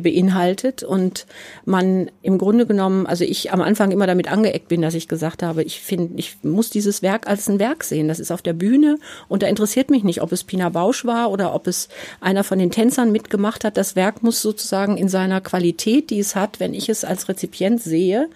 beinhaltet 0.00 0.82
und 0.82 1.26
man 1.64 2.10
im 2.22 2.38
Grunde 2.38 2.66
genommen, 2.66 3.06
also 3.06 3.24
ich 3.24 3.52
am 3.52 3.60
Anfang 3.60 3.90
immer 3.90 4.06
damit 4.06 4.30
angeeckt 4.30 4.68
bin, 4.68 4.80
dass 4.80 4.94
ich 4.94 5.08
gesagt 5.08 5.42
habe, 5.42 5.62
ich 5.62 5.80
finde, 5.80 6.14
ich 6.16 6.36
muss 6.42 6.70
dieses 6.70 7.02
Werk 7.02 7.26
als 7.26 7.48
ein 7.48 7.58
Werk 7.58 7.84
sehen. 7.84 8.08
Das 8.08 8.18
ist 8.18 8.30
auf 8.30 8.42
der 8.42 8.54
Bühne 8.54 8.98
und 9.28 9.42
da 9.42 9.46
interessiert 9.46 9.90
mich 9.90 10.04
nicht, 10.04 10.22
ob 10.22 10.32
es 10.32 10.44
Pina 10.44 10.70
Bausch 10.70 11.04
war 11.04 11.30
oder 11.30 11.54
ob 11.54 11.66
es 11.66 11.88
einer 12.20 12.44
von 12.44 12.58
den 12.58 12.70
Tänzern 12.70 13.12
mitgemacht 13.12 13.64
hat. 13.64 13.76
Das 13.76 13.94
Werk 13.94 14.22
muss 14.22 14.40
sozusagen 14.40 14.96
in 14.96 15.08
seiner 15.08 15.40
Qualität, 15.40 16.10
die 16.10 16.18
es 16.18 16.34
hat, 16.34 16.60
wenn 16.60 16.72
ich 16.72 16.88
es 16.88 17.04
als 17.04 17.28
Rezipient 17.28 17.82
sehe, 17.82 18.28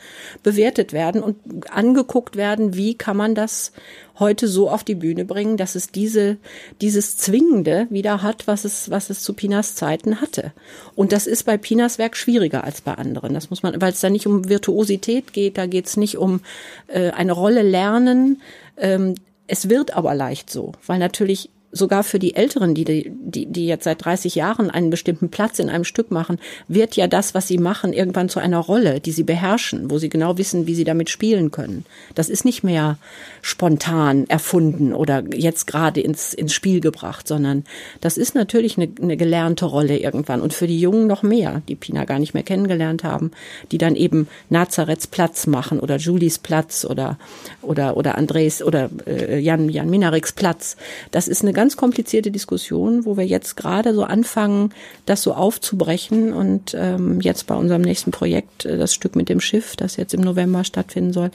bewertet 0.42 0.92
werden 0.92 1.22
und 1.22 1.36
angeguckt 1.70 2.36
werden, 2.36 2.75
wie 2.75 2.94
kann 2.94 3.16
man 3.16 3.34
das 3.34 3.72
heute 4.18 4.49
so 4.49 4.70
auf 4.70 4.85
die 4.85 4.94
Bühne 4.94 5.25
bringen, 5.25 5.56
dass 5.56 5.75
es 5.75 5.90
diese, 5.90 6.37
dieses 6.80 7.16
Zwingende 7.16 7.87
wieder 7.90 8.23
hat, 8.23 8.46
was 8.46 8.64
es, 8.64 8.90
was 8.90 9.11
es 9.11 9.23
zu 9.23 9.35
Pinas 9.35 9.75
Zeiten 9.75 10.20
hatte. 10.20 10.52
Und 10.94 11.12
das 11.12 11.26
ist 11.26 11.44
bei 11.44 11.56
Pinas 11.56 11.99
Werk 11.99 12.16
schwieriger 12.16 12.64
als 12.64 12.80
bei 12.80 12.94
anderen. 12.94 13.35
Das 13.35 13.50
muss 13.50 13.62
man, 13.62 13.80
weil 13.80 13.92
es 13.92 14.00
da 14.00 14.11
nicht 14.11 14.26
um 14.26 14.49
Virtuosität 14.49 15.32
geht, 15.32 15.58
da 15.58 15.66
geht 15.66 15.87
es 15.87 15.96
nicht 15.96 16.16
um 16.16 16.40
äh, 16.88 17.11
eine 17.11 17.32
Rolle 17.32 17.62
lernen. 17.62 18.40
Ähm, 18.76 19.14
es 19.46 19.68
wird 19.68 19.94
aber 19.94 20.14
leicht 20.14 20.50
so, 20.50 20.73
weil 20.87 20.99
natürlich 20.99 21.50
sogar 21.76 22.02
für 22.04 22.18
die 22.18 22.35
Älteren, 22.35 22.75
die, 22.75 22.85
die, 22.85 23.47
die 23.47 23.66
jetzt 23.66 23.85
seit 23.85 24.04
30 24.04 24.35
Jahren 24.35 24.71
einen 24.71 24.90
bestimmten 24.90 25.28
Platz 25.28 25.59
in 25.59 25.68
einem 25.68 25.85
Stück 25.85 26.11
machen, 26.11 26.39
wird 26.69 26.97
ja 26.97 27.06
das, 27.06 27.34
was 27.34 27.49
sie 27.49 27.58
machen, 27.58 27.93
irgendwann 27.93 28.28
zu 28.28 28.41
einer 28.41 28.58
Rolle, 28.58 29.00
die 29.00 29.12
sie 29.12 29.25
beherrschen, 29.25 29.91
wo 29.91 29.99
sie 29.99 30.08
genau 30.08 30.39
wissen, 30.39 30.67
wie 30.67 30.75
sie 30.75 30.84
damit 30.84 31.10
spielen 31.10 31.50
können. 31.50 31.84
Das 32.15 32.28
ist 32.28 32.45
nicht 32.45 32.65
mehr 32.65 32.99
spontan 33.43 34.26
erfunden 34.28 34.93
oder 34.93 35.23
jetzt 35.34 35.67
gerade 35.67 36.00
ins, 36.00 36.34
ins 36.34 36.52
Spiel 36.52 36.80
gebracht, 36.80 37.28
sondern 37.28 37.65
das 38.00 38.17
ist 38.17 38.34
natürlich 38.34 38.76
eine, 38.76 38.89
eine 39.00 39.17
gelernte 39.17 39.67
Rolle 39.67 39.99
irgendwann. 39.99 40.41
Und 40.41 40.54
für 40.54 40.67
die 40.67 40.80
Jungen 40.80 41.06
noch 41.06 41.23
mehr, 41.23 41.62
die 41.69 41.75
Pina 41.75 42.04
gar 42.04 42.19
nicht 42.19 42.34
mehr 42.34 42.43
kennengelernt 42.43 43.04
haben, 43.04 43.30
die 43.73 43.78
dann 43.78 43.97
eben 43.97 44.28
Nazarets 44.50 45.06
Platz 45.06 45.47
machen 45.47 45.80
oder 45.80 45.97
Julies 45.97 46.39
Platz 46.39 46.84
oder, 46.84 47.19
oder, 47.62 47.97
oder 47.97 48.17
Andres 48.17 48.62
oder 48.62 48.91
äh, 49.06 49.39
Jan, 49.39 49.69
Jan 49.69 49.91
Minareks 49.91 50.32
Platz. 50.32 50.76
Das 51.10 51.28
ist 51.28 51.43
eine 51.43 51.52
ganz 51.52 51.66
ganz 51.67 51.76
komplizierte 51.76 52.31
Diskussion, 52.31 53.07
wo 53.07 53.17
wir 53.17 53.26
jetzt 53.26 53.57
gerade 53.57 53.93
so 53.93 54.05
anfangen, 54.05 54.71
das 55.05 55.23
so 55.23 55.35
aufzubrechen 55.35 56.33
und 56.33 56.76
ähm, 56.79 57.21
jetzt 57.21 57.49
bei 57.49 57.57
unserem 57.57 57.83
nächsten 57.83 58.13
Projekt, 58.13 58.65
äh, 58.65 58.79
das 58.79 58.95
Stück 58.95 59.17
mit 59.17 59.29
dem 59.29 59.41
Schiff, 59.41 59.75
das 59.75 59.97
jetzt 59.97 60.15
im 60.15 60.21
November 60.21 60.63
stattfinden 60.63 61.13
soll, 61.13 61.33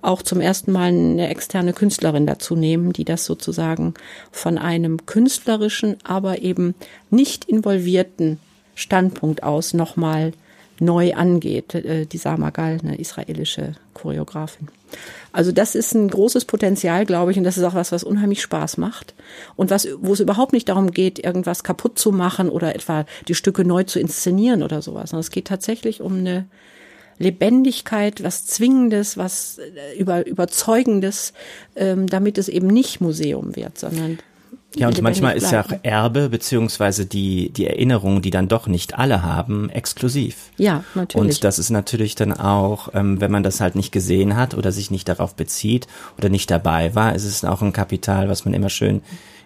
auch 0.00 0.22
zum 0.22 0.40
ersten 0.40 0.70
Mal 0.70 0.90
eine 0.90 1.28
externe 1.30 1.72
Künstlerin 1.72 2.28
dazu 2.28 2.54
nehmen, 2.54 2.92
die 2.92 3.04
das 3.04 3.24
sozusagen 3.24 3.94
von 4.30 4.56
einem 4.56 5.04
künstlerischen, 5.04 5.96
aber 6.04 6.42
eben 6.42 6.76
nicht 7.10 7.46
involvierten 7.46 8.38
Standpunkt 8.76 9.42
aus 9.42 9.74
nochmal 9.74 10.32
neu 10.82 11.14
angeht, 11.14 11.74
äh, 11.74 12.06
die 12.06 12.18
Samagal, 12.18 12.78
eine 12.82 12.98
israelische 12.98 13.74
Choreografin. 13.94 14.68
Also 15.32 15.52
das 15.52 15.74
ist 15.74 15.94
ein 15.94 16.08
großes 16.08 16.44
Potenzial, 16.44 17.06
glaube 17.06 17.30
ich, 17.30 17.38
und 17.38 17.44
das 17.44 17.56
ist 17.56 17.64
auch 17.64 17.74
was, 17.74 17.92
was 17.92 18.04
unheimlich 18.04 18.42
Spaß 18.42 18.76
macht 18.76 19.14
und 19.56 19.70
was, 19.70 19.88
wo 20.00 20.12
es 20.12 20.20
überhaupt 20.20 20.52
nicht 20.52 20.68
darum 20.68 20.90
geht, 20.90 21.18
irgendwas 21.18 21.64
kaputt 21.64 21.98
zu 21.98 22.12
machen 22.12 22.50
oder 22.50 22.74
etwa 22.74 23.06
die 23.28 23.34
Stücke 23.34 23.64
neu 23.64 23.84
zu 23.84 23.98
inszenieren 23.98 24.62
oder 24.62 24.82
sowas, 24.82 25.10
sondern 25.10 25.22
es 25.22 25.30
geht 25.30 25.46
tatsächlich 25.46 26.02
um 26.02 26.18
eine 26.18 26.46
Lebendigkeit, 27.18 28.22
was 28.22 28.46
Zwingendes, 28.46 29.16
was 29.16 29.58
äh, 29.58 29.98
über, 29.98 30.26
Überzeugendes, 30.26 31.32
ähm, 31.76 32.06
damit 32.06 32.36
es 32.36 32.48
eben 32.48 32.66
nicht 32.66 33.00
Museum 33.00 33.56
wird, 33.56 33.78
sondern 33.78 34.18
ja, 34.74 34.88
und 34.88 35.00
manchmal 35.02 35.36
ist 35.36 35.50
ja 35.50 35.62
auch 35.62 35.72
Erbe 35.82 36.28
beziehungsweise 36.28 37.06
die, 37.06 37.50
die 37.50 37.66
Erinnerung, 37.66 38.22
die 38.22 38.30
dann 38.30 38.48
doch 38.48 38.66
nicht 38.66 38.98
alle 38.98 39.22
haben, 39.22 39.68
exklusiv. 39.70 40.50
Ja, 40.56 40.84
natürlich. 40.94 41.14
Und 41.14 41.44
das 41.44 41.58
ist 41.58 41.70
natürlich 41.70 42.14
dann 42.14 42.32
auch, 42.32 42.88
ähm, 42.94 43.20
wenn 43.20 43.30
man 43.30 43.42
das 43.42 43.60
halt 43.60 43.74
nicht 43.74 43.92
gesehen 43.92 44.36
hat 44.36 44.54
oder 44.54 44.72
sich 44.72 44.90
nicht 44.90 45.08
darauf 45.08 45.34
bezieht 45.34 45.86
oder 46.18 46.28
nicht 46.28 46.50
dabei 46.50 46.94
war, 46.94 47.14
ist 47.14 47.24
es 47.24 47.44
auch 47.44 47.62
ein 47.62 47.72
Kapital, 47.72 48.28
was 48.28 48.44
man 48.44 48.54
immer 48.54 48.70
schön 48.70 49.02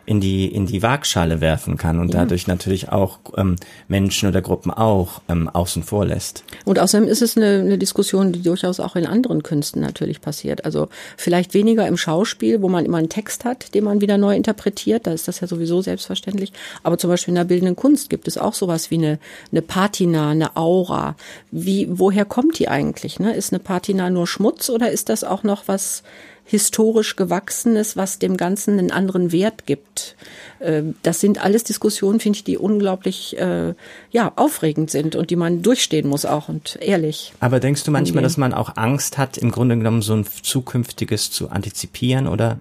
in 0.07 0.21
die 0.21 0.47
in 0.47 0.67
die 0.67 0.83
Waagschale 0.83 1.41
werfen 1.41 1.77
kann 1.77 1.99
und 1.99 2.15
ja. 2.15 2.21
dadurch 2.21 2.47
natürlich 2.47 2.91
auch 2.91 3.19
ähm, 3.37 3.57
Menschen 3.89 4.29
oder 4.29 4.41
Gruppen 4.41 4.71
auch 4.71 5.21
ähm, 5.29 5.49
außen 5.49 5.83
vor 5.83 6.07
lässt. 6.07 6.45
Und 6.65 6.79
außerdem 6.79 7.09
ist 7.09 7.23
es 7.23 7.37
eine, 7.37 7.59
eine 7.59 7.77
Diskussion, 7.77 8.33
die 8.33 8.43
durchaus 8.43 8.79
auch 8.79 8.95
in 8.95 9.05
anderen 9.05 9.43
Künsten 9.43 9.81
natürlich 9.81 10.21
passiert. 10.21 10.65
Also 10.65 10.89
vielleicht 11.17 11.55
weniger 11.55 11.87
im 11.89 11.97
Schauspiel, 11.97 12.63
wo 12.63 12.69
man 12.69 12.85
immer 12.85 12.99
einen 12.99 13.09
Text 13.09 13.45
hat, 13.45 13.75
den 13.75 13.85
man 13.85 14.01
wieder 14.01 14.17
neu 14.17 14.37
interpretiert. 14.37 15.09
Da 15.09 15.13
ist 15.13 15.27
das 15.27 15.41
ja 15.41 15.49
sowieso 15.49 15.83
selbstverständlich. 15.83 16.53
Aber 16.85 16.99
zum 16.99 17.11
Beispiel 17.11 17.33
in 17.33 17.37
der 17.37 17.45
bildenden 17.45 17.77
Kunst 17.77 18.09
gibt 18.09 18.29
es 18.29 18.39
auch 18.39 18.55
sowas 18.55 18.93
wie 18.93 18.99
eine, 18.99 19.19
eine 19.51 19.63
Patina, 19.63 20.31
eine 20.31 20.57
Aura. 20.57 21.17
Wie, 21.51 21.89
woher 21.91 22.25
kommt 22.25 22.61
die 22.61 22.69
eigentlich? 22.69 23.19
Ne? 23.19 23.35
Ist 23.35 23.53
eine 23.53 23.59
Patina 23.59 24.09
nur 24.09 24.29
Schmutz 24.29 24.71
oder 24.71 24.93
ist 24.93 25.09
das 25.09 25.25
auch 25.25 25.43
noch 25.43 25.67
was 25.67 26.05
historisch 26.47 27.17
Gewachsenes, 27.17 27.97
was 27.97 28.21
dem 28.21 28.37
Ganzen 28.37 28.79
einen 28.79 28.93
anderen 28.93 29.33
Wert 29.33 29.67
gibt. 29.67 30.17
Äh, 30.61 30.83
das 31.03 31.21
sind 31.21 31.43
alles 31.45 31.65
Diskussionen, 31.65 32.21
finde 32.21 32.37
ich, 32.39 32.45
die 32.45 32.57
unglaublich 32.57 33.37
äh, 33.37 33.75
ja 34.13 34.33
aufregend 34.37 34.91
sind 34.91 35.17
und 35.17 35.31
die 35.31 35.37
man 35.37 35.63
durchstehen 35.63 36.09
muss 36.09 36.25
auch 36.25 36.49
und 36.49 36.79
ehrlich. 36.81 37.33
Aber 37.41 37.59
denkst 37.59 37.83
du 37.83 37.91
manchmal, 37.91 38.23
dass 38.23 38.37
man 38.37 38.55
auch 38.55 38.77
Angst 38.77 39.19
hat, 39.19 39.37
im 39.37 39.51
Grunde 39.51 39.77
genommen 39.77 40.03
so 40.03 40.15
ein 40.15 40.25
zukünftiges 40.25 41.33
zu 41.33 41.51
antizipieren 41.51 42.29
oder 42.29 42.61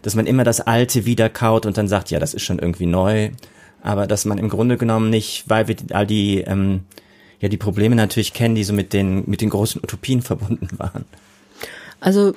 dass 0.00 0.14
man 0.14 0.26
immer 0.26 0.44
das 0.44 0.62
Alte 0.62 1.04
wiederkaut 1.04 1.66
und 1.66 1.76
dann 1.76 1.88
sagt, 1.88 2.10
ja, 2.10 2.18
das 2.18 2.32
ist 2.32 2.42
schon 2.42 2.58
irgendwie 2.58 2.86
neu, 2.86 3.30
aber 3.82 4.06
dass 4.06 4.24
man 4.24 4.38
im 4.38 4.48
Grunde 4.48 4.78
genommen 4.78 5.10
nicht, 5.10 5.44
weil 5.46 5.68
wir 5.68 5.76
all 5.90 6.06
die 6.06 6.38
ähm, 6.40 6.84
ja 7.40 7.50
die 7.50 7.58
Probleme 7.58 7.96
natürlich 7.96 8.32
kennen, 8.32 8.54
die 8.54 8.64
so 8.64 8.72
mit 8.72 8.94
den 8.94 9.24
mit 9.28 9.42
den 9.42 9.50
großen 9.50 9.82
Utopien 9.82 10.22
verbunden 10.22 10.70
waren. 10.78 11.04
Also 12.00 12.34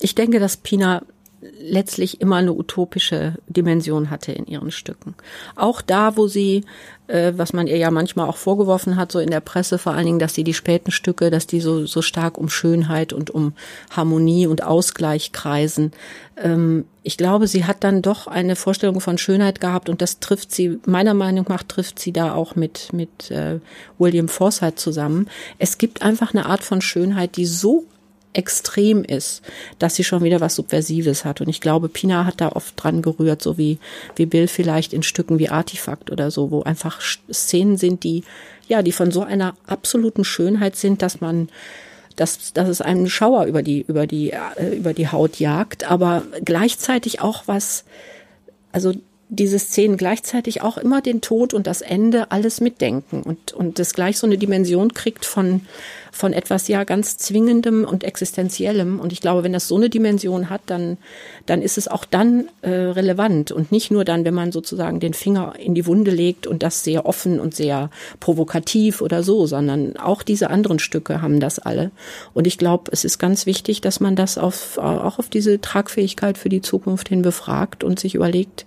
ich 0.00 0.14
denke, 0.14 0.38
dass 0.40 0.56
Pina 0.56 1.02
letztlich 1.40 2.20
immer 2.20 2.36
eine 2.36 2.52
utopische 2.52 3.34
Dimension 3.46 4.10
hatte 4.10 4.32
in 4.32 4.46
ihren 4.46 4.72
Stücken. 4.72 5.14
Auch 5.54 5.82
da, 5.82 6.16
wo 6.16 6.26
sie, 6.26 6.64
äh, 7.06 7.32
was 7.36 7.52
man 7.52 7.68
ihr 7.68 7.76
ja 7.76 7.92
manchmal 7.92 8.28
auch 8.28 8.36
vorgeworfen 8.36 8.96
hat, 8.96 9.12
so 9.12 9.20
in 9.20 9.30
der 9.30 9.40
Presse 9.40 9.78
vor 9.78 9.92
allen 9.92 10.06
Dingen, 10.06 10.18
dass 10.18 10.34
sie 10.34 10.42
die 10.42 10.54
späten 10.54 10.90
Stücke, 10.90 11.30
dass 11.30 11.46
die 11.46 11.60
so, 11.60 11.86
so 11.86 12.02
stark 12.02 12.38
um 12.38 12.48
Schönheit 12.48 13.12
und 13.12 13.30
um 13.30 13.52
Harmonie 13.90 14.48
und 14.48 14.64
Ausgleich 14.64 15.30
kreisen. 15.30 15.92
Ähm, 16.36 16.86
ich 17.04 17.16
glaube, 17.16 17.46
sie 17.46 17.64
hat 17.66 17.84
dann 17.84 18.02
doch 18.02 18.26
eine 18.26 18.56
Vorstellung 18.56 19.00
von 19.00 19.16
Schönheit 19.16 19.60
gehabt 19.60 19.88
und 19.88 20.02
das 20.02 20.18
trifft 20.18 20.52
sie, 20.52 20.80
meiner 20.86 21.14
Meinung 21.14 21.46
nach 21.48 21.62
trifft 21.62 22.00
sie 22.00 22.12
da 22.12 22.34
auch 22.34 22.56
mit, 22.56 22.92
mit 22.92 23.30
äh, 23.30 23.60
William 23.96 24.28
Forsythe 24.28 24.74
zusammen. 24.74 25.28
Es 25.58 25.78
gibt 25.78 26.02
einfach 26.02 26.34
eine 26.34 26.46
Art 26.46 26.64
von 26.64 26.80
Schönheit, 26.80 27.36
die 27.36 27.46
so 27.46 27.86
extrem 28.32 29.04
ist, 29.04 29.42
dass 29.78 29.96
sie 29.96 30.04
schon 30.04 30.22
wieder 30.22 30.40
was 30.40 30.54
Subversives 30.54 31.24
hat. 31.24 31.40
Und 31.40 31.48
ich 31.48 31.60
glaube, 31.60 31.88
Pina 31.88 32.24
hat 32.24 32.40
da 32.40 32.50
oft 32.50 32.74
dran 32.76 33.02
gerührt, 33.02 33.42
so 33.42 33.58
wie, 33.58 33.78
wie 34.16 34.26
Bill 34.26 34.48
vielleicht 34.48 34.92
in 34.92 35.02
Stücken 35.02 35.38
wie 35.38 35.48
Artefakt 35.48 36.10
oder 36.10 36.30
so, 36.30 36.50
wo 36.50 36.62
einfach 36.62 37.00
Szenen 37.32 37.76
sind, 37.76 38.04
die, 38.04 38.24
ja, 38.68 38.82
die 38.82 38.92
von 38.92 39.10
so 39.10 39.22
einer 39.22 39.56
absoluten 39.66 40.24
Schönheit 40.24 40.76
sind, 40.76 41.02
dass 41.02 41.20
man, 41.20 41.48
dass, 42.16 42.52
dass 42.52 42.68
es 42.68 42.80
einen 42.80 43.08
Schauer 43.08 43.46
über 43.46 43.62
die, 43.62 43.82
über 43.82 44.06
die, 44.06 44.30
äh, 44.30 44.76
über 44.76 44.92
die 44.92 45.08
Haut 45.08 45.40
jagt, 45.40 45.90
aber 45.90 46.22
gleichzeitig 46.44 47.20
auch 47.20 47.44
was, 47.46 47.84
also 48.72 48.92
diese 49.30 49.58
Szenen 49.58 49.96
gleichzeitig 49.96 50.62
auch 50.62 50.78
immer 50.78 51.02
den 51.02 51.20
Tod 51.20 51.52
und 51.52 51.66
das 51.66 51.82
Ende 51.82 52.30
alles 52.30 52.60
mitdenken 52.60 53.22
und, 53.22 53.52
und 53.52 53.78
das 53.78 53.92
gleich 53.92 54.18
so 54.18 54.26
eine 54.26 54.38
Dimension 54.38 54.94
kriegt 54.94 55.26
von, 55.26 55.62
von 56.18 56.32
etwas 56.32 56.68
ja 56.68 56.84
ganz 56.84 57.16
Zwingendem 57.16 57.84
und 57.84 58.04
Existenziellem. 58.04 59.00
Und 59.00 59.12
ich 59.12 59.20
glaube, 59.20 59.44
wenn 59.44 59.52
das 59.52 59.68
so 59.68 59.76
eine 59.76 59.88
Dimension 59.88 60.50
hat, 60.50 60.62
dann, 60.66 60.98
dann 61.46 61.62
ist 61.62 61.78
es 61.78 61.88
auch 61.88 62.04
dann 62.04 62.48
äh, 62.62 62.70
relevant 62.70 63.52
und 63.52 63.72
nicht 63.72 63.90
nur 63.90 64.04
dann, 64.04 64.24
wenn 64.24 64.34
man 64.34 64.52
sozusagen 64.52 65.00
den 65.00 65.14
Finger 65.14 65.54
in 65.58 65.74
die 65.74 65.86
Wunde 65.86 66.10
legt 66.10 66.46
und 66.46 66.62
das 66.62 66.84
sehr 66.84 67.06
offen 67.06 67.40
und 67.40 67.54
sehr 67.54 67.90
provokativ 68.20 69.00
oder 69.00 69.22
so, 69.22 69.46
sondern 69.46 69.96
auch 69.96 70.22
diese 70.22 70.50
anderen 70.50 70.78
Stücke 70.78 71.22
haben 71.22 71.40
das 71.40 71.58
alle. 71.58 71.90
Und 72.34 72.46
ich 72.46 72.58
glaube, 72.58 72.90
es 72.92 73.04
ist 73.04 73.18
ganz 73.18 73.46
wichtig, 73.46 73.80
dass 73.80 74.00
man 74.00 74.16
das 74.16 74.38
auf, 74.38 74.78
auch 74.78 75.18
auf 75.18 75.28
diese 75.28 75.60
Tragfähigkeit 75.60 76.36
für 76.36 76.48
die 76.48 76.62
Zukunft 76.62 77.08
hin 77.08 77.22
befragt 77.22 77.84
und 77.84 78.00
sich 78.00 78.14
überlegt, 78.14 78.66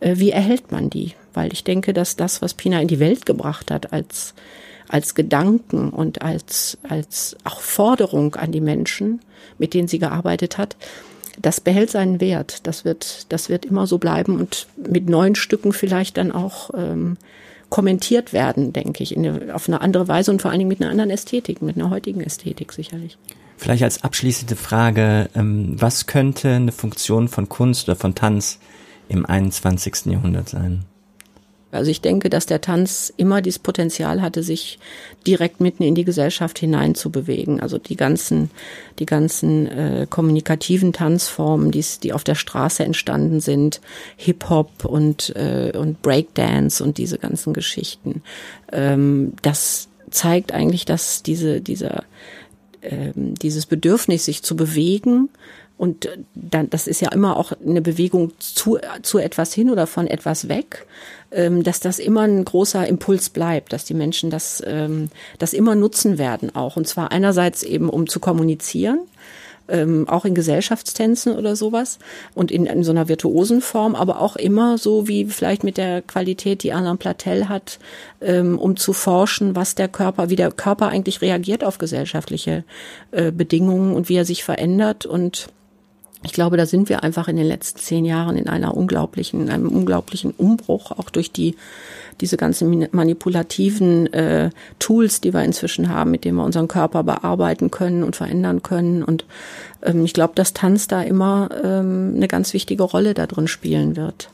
äh, 0.00 0.16
wie 0.16 0.30
erhält 0.30 0.70
man 0.70 0.90
die? 0.90 1.12
Weil 1.32 1.52
ich 1.52 1.64
denke, 1.64 1.92
dass 1.92 2.16
das, 2.16 2.42
was 2.42 2.54
Pina 2.54 2.80
in 2.80 2.88
die 2.88 3.00
Welt 3.00 3.24
gebracht 3.24 3.70
hat 3.70 3.92
als, 3.92 4.34
als 4.90 5.14
Gedanken 5.14 5.90
und 5.90 6.22
als, 6.22 6.78
als 6.88 7.36
auch 7.44 7.60
Forderung 7.60 8.34
an 8.34 8.52
die 8.52 8.60
Menschen, 8.60 9.20
mit 9.58 9.74
denen 9.74 9.88
sie 9.88 9.98
gearbeitet 9.98 10.58
hat, 10.58 10.76
das 11.40 11.60
behält 11.60 11.90
seinen 11.90 12.20
Wert. 12.20 12.66
Das 12.66 12.84
wird, 12.84 13.26
das 13.32 13.48
wird 13.48 13.64
immer 13.64 13.86
so 13.86 13.98
bleiben 13.98 14.38
und 14.38 14.66
mit 14.76 15.08
neuen 15.08 15.34
Stücken 15.34 15.72
vielleicht 15.72 16.16
dann 16.16 16.32
auch 16.32 16.70
ähm, 16.76 17.16
kommentiert 17.70 18.32
werden, 18.32 18.72
denke 18.72 19.02
ich, 19.02 19.16
eine, 19.16 19.54
auf 19.54 19.68
eine 19.68 19.80
andere 19.80 20.08
Weise 20.08 20.32
und 20.32 20.42
vor 20.42 20.50
allen 20.50 20.58
Dingen 20.58 20.68
mit 20.68 20.80
einer 20.80 20.90
anderen 20.90 21.10
Ästhetik, 21.10 21.62
mit 21.62 21.76
einer 21.76 21.90
heutigen 21.90 22.20
Ästhetik 22.20 22.72
sicherlich. 22.72 23.16
Vielleicht 23.56 23.84
als 23.84 24.02
abschließende 24.02 24.56
Frage, 24.56 25.30
ähm, 25.34 25.76
was 25.78 26.06
könnte 26.06 26.50
eine 26.50 26.72
Funktion 26.72 27.28
von 27.28 27.48
Kunst 27.48 27.88
oder 27.88 27.96
von 27.96 28.14
Tanz 28.14 28.58
im 29.08 29.24
21. 29.24 30.06
Jahrhundert 30.06 30.48
sein? 30.48 30.84
Also 31.72 31.90
ich 31.90 32.00
denke, 32.00 32.30
dass 32.30 32.46
der 32.46 32.60
Tanz 32.60 33.12
immer 33.16 33.42
dieses 33.42 33.58
Potenzial 33.58 34.20
hatte, 34.22 34.42
sich 34.42 34.78
direkt 35.26 35.60
mitten 35.60 35.82
in 35.82 35.94
die 35.94 36.04
Gesellschaft 36.04 36.58
hineinzubewegen. 36.58 37.60
Also 37.60 37.78
die 37.78 37.96
ganzen, 37.96 38.50
die 38.98 39.06
ganzen 39.06 39.66
äh, 39.66 40.06
kommunikativen 40.08 40.92
Tanzformen, 40.92 41.70
die, 41.70 41.84
die 42.02 42.12
auf 42.12 42.24
der 42.24 42.34
Straße 42.34 42.84
entstanden 42.84 43.40
sind, 43.40 43.80
Hip-Hop 44.16 44.84
und, 44.84 45.34
äh, 45.36 45.72
und 45.76 46.02
Breakdance 46.02 46.82
und 46.82 46.98
diese 46.98 47.18
ganzen 47.18 47.52
Geschichten. 47.52 48.22
Ähm, 48.72 49.34
das 49.42 49.88
zeigt 50.10 50.52
eigentlich, 50.52 50.84
dass 50.84 51.22
diese, 51.22 51.60
dieser, 51.60 52.04
äh, 52.80 53.12
dieses 53.14 53.66
Bedürfnis, 53.66 54.24
sich 54.24 54.42
zu 54.42 54.56
bewegen, 54.56 55.28
und 55.80 56.04
äh, 56.04 56.18
dann, 56.34 56.68
das 56.68 56.86
ist 56.86 57.00
ja 57.00 57.10
immer 57.10 57.38
auch 57.38 57.52
eine 57.66 57.80
Bewegung 57.80 58.32
zu, 58.38 58.78
zu 59.00 59.16
etwas 59.16 59.54
hin 59.54 59.70
oder 59.70 59.86
von 59.86 60.06
etwas 60.06 60.46
weg, 60.46 60.86
ähm, 61.30 61.62
dass 61.62 61.80
das 61.80 61.98
immer 61.98 62.20
ein 62.20 62.44
großer 62.44 62.86
Impuls 62.86 63.30
bleibt, 63.30 63.72
dass 63.72 63.86
die 63.86 63.94
Menschen 63.94 64.28
das, 64.28 64.62
ähm, 64.66 65.08
das 65.38 65.54
immer 65.54 65.74
nutzen 65.76 66.18
werden 66.18 66.54
auch. 66.54 66.76
Und 66.76 66.86
zwar 66.86 67.12
einerseits 67.12 67.62
eben, 67.62 67.88
um 67.88 68.10
zu 68.10 68.20
kommunizieren, 68.20 68.98
ähm, 69.70 70.06
auch 70.06 70.26
in 70.26 70.34
Gesellschaftstänzen 70.34 71.34
oder 71.34 71.56
sowas 71.56 71.98
und 72.34 72.50
in, 72.50 72.66
in 72.66 72.84
so 72.84 72.90
einer 72.90 73.08
virtuosen 73.08 73.62
Form, 73.62 73.94
aber 73.94 74.20
auch 74.20 74.36
immer 74.36 74.76
so 74.76 75.08
wie 75.08 75.24
vielleicht 75.24 75.64
mit 75.64 75.78
der 75.78 76.02
Qualität, 76.02 76.62
die 76.62 76.74
Alain 76.74 76.98
Platel 76.98 77.48
hat, 77.48 77.78
ähm, 78.20 78.58
um 78.58 78.76
zu 78.76 78.92
forschen, 78.92 79.56
was 79.56 79.76
der 79.76 79.88
Körper, 79.88 80.28
wie 80.28 80.36
der 80.36 80.52
Körper 80.52 80.88
eigentlich 80.88 81.22
reagiert 81.22 81.64
auf 81.64 81.78
gesellschaftliche 81.78 82.64
äh, 83.12 83.32
Bedingungen 83.32 83.94
und 83.94 84.10
wie 84.10 84.16
er 84.16 84.26
sich 84.26 84.44
verändert 84.44 85.06
und 85.06 85.48
ich 86.22 86.32
glaube, 86.32 86.56
da 86.56 86.66
sind 86.66 86.88
wir 86.88 87.02
einfach 87.02 87.28
in 87.28 87.36
den 87.36 87.46
letzten 87.46 87.78
zehn 87.78 88.04
Jahren 88.04 88.36
in 88.36 88.48
einer 88.48 88.76
unglaublichen, 88.76 89.42
in 89.42 89.50
einem 89.50 89.68
unglaublichen 89.68 90.32
Umbruch, 90.32 90.92
auch 90.92 91.08
durch 91.08 91.32
die 91.32 91.56
diese 92.20 92.36
ganzen 92.36 92.88
manipulativen 92.92 94.12
äh, 94.12 94.50
Tools, 94.78 95.22
die 95.22 95.32
wir 95.32 95.42
inzwischen 95.42 95.88
haben, 95.88 96.10
mit 96.10 96.26
denen 96.26 96.36
wir 96.36 96.44
unseren 96.44 96.68
Körper 96.68 97.02
bearbeiten 97.02 97.70
können 97.70 98.04
und 98.04 98.16
verändern 98.16 98.62
können. 98.62 99.02
Und 99.02 99.24
ähm, 99.82 100.04
ich 100.04 100.12
glaube, 100.12 100.34
dass 100.34 100.52
Tanz 100.52 100.86
da 100.86 101.00
immer 101.00 101.48
ähm, 101.64 102.12
eine 102.16 102.28
ganz 102.28 102.52
wichtige 102.52 102.82
Rolle 102.82 103.14
da 103.14 103.26
drin 103.26 103.48
spielen 103.48 103.96
wird. 103.96 104.30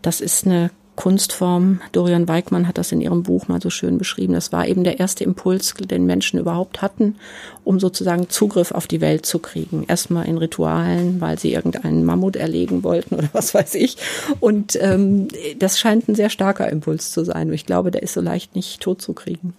Das 0.00 0.22
ist 0.22 0.46
eine 0.46 0.70
Kunstform. 0.98 1.80
Dorian 1.92 2.26
Weigmann 2.26 2.66
hat 2.66 2.76
das 2.76 2.90
in 2.90 3.00
ihrem 3.00 3.22
Buch 3.22 3.46
mal 3.46 3.62
so 3.62 3.70
schön 3.70 3.98
beschrieben. 3.98 4.32
Das 4.32 4.50
war 4.50 4.66
eben 4.66 4.82
der 4.82 4.98
erste 4.98 5.22
Impuls, 5.22 5.72
den 5.74 6.06
Menschen 6.06 6.40
überhaupt 6.40 6.82
hatten, 6.82 7.14
um 7.62 7.78
sozusagen 7.78 8.28
Zugriff 8.30 8.72
auf 8.72 8.88
die 8.88 9.00
Welt 9.00 9.24
zu 9.24 9.38
kriegen. 9.38 9.84
Erstmal 9.86 10.26
in 10.26 10.38
Ritualen, 10.38 11.20
weil 11.20 11.38
sie 11.38 11.52
irgendeinen 11.52 12.04
Mammut 12.04 12.34
erlegen 12.34 12.82
wollten 12.82 13.14
oder 13.14 13.28
was 13.32 13.54
weiß 13.54 13.76
ich. 13.76 13.96
Und 14.40 14.76
ähm, 14.82 15.28
das 15.60 15.78
scheint 15.78 16.08
ein 16.08 16.16
sehr 16.16 16.30
starker 16.30 16.68
Impuls 16.68 17.12
zu 17.12 17.24
sein. 17.24 17.46
Und 17.46 17.54
ich 17.54 17.64
glaube, 17.64 17.92
der 17.92 18.02
ist 18.02 18.14
so 18.14 18.20
leicht 18.20 18.56
nicht 18.56 18.80
tot 18.80 19.00
zu 19.00 19.12
kriegen. 19.12 19.54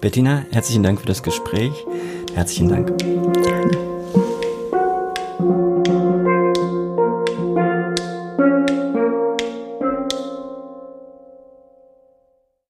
Bettina, 0.00 0.44
herzlichen 0.52 0.84
Dank 0.84 1.00
für 1.00 1.08
das 1.08 1.24
Gespräch. 1.24 1.72
Herzlichen 2.34 2.68
Dank. 2.68 2.96
Gerne. 2.98 3.91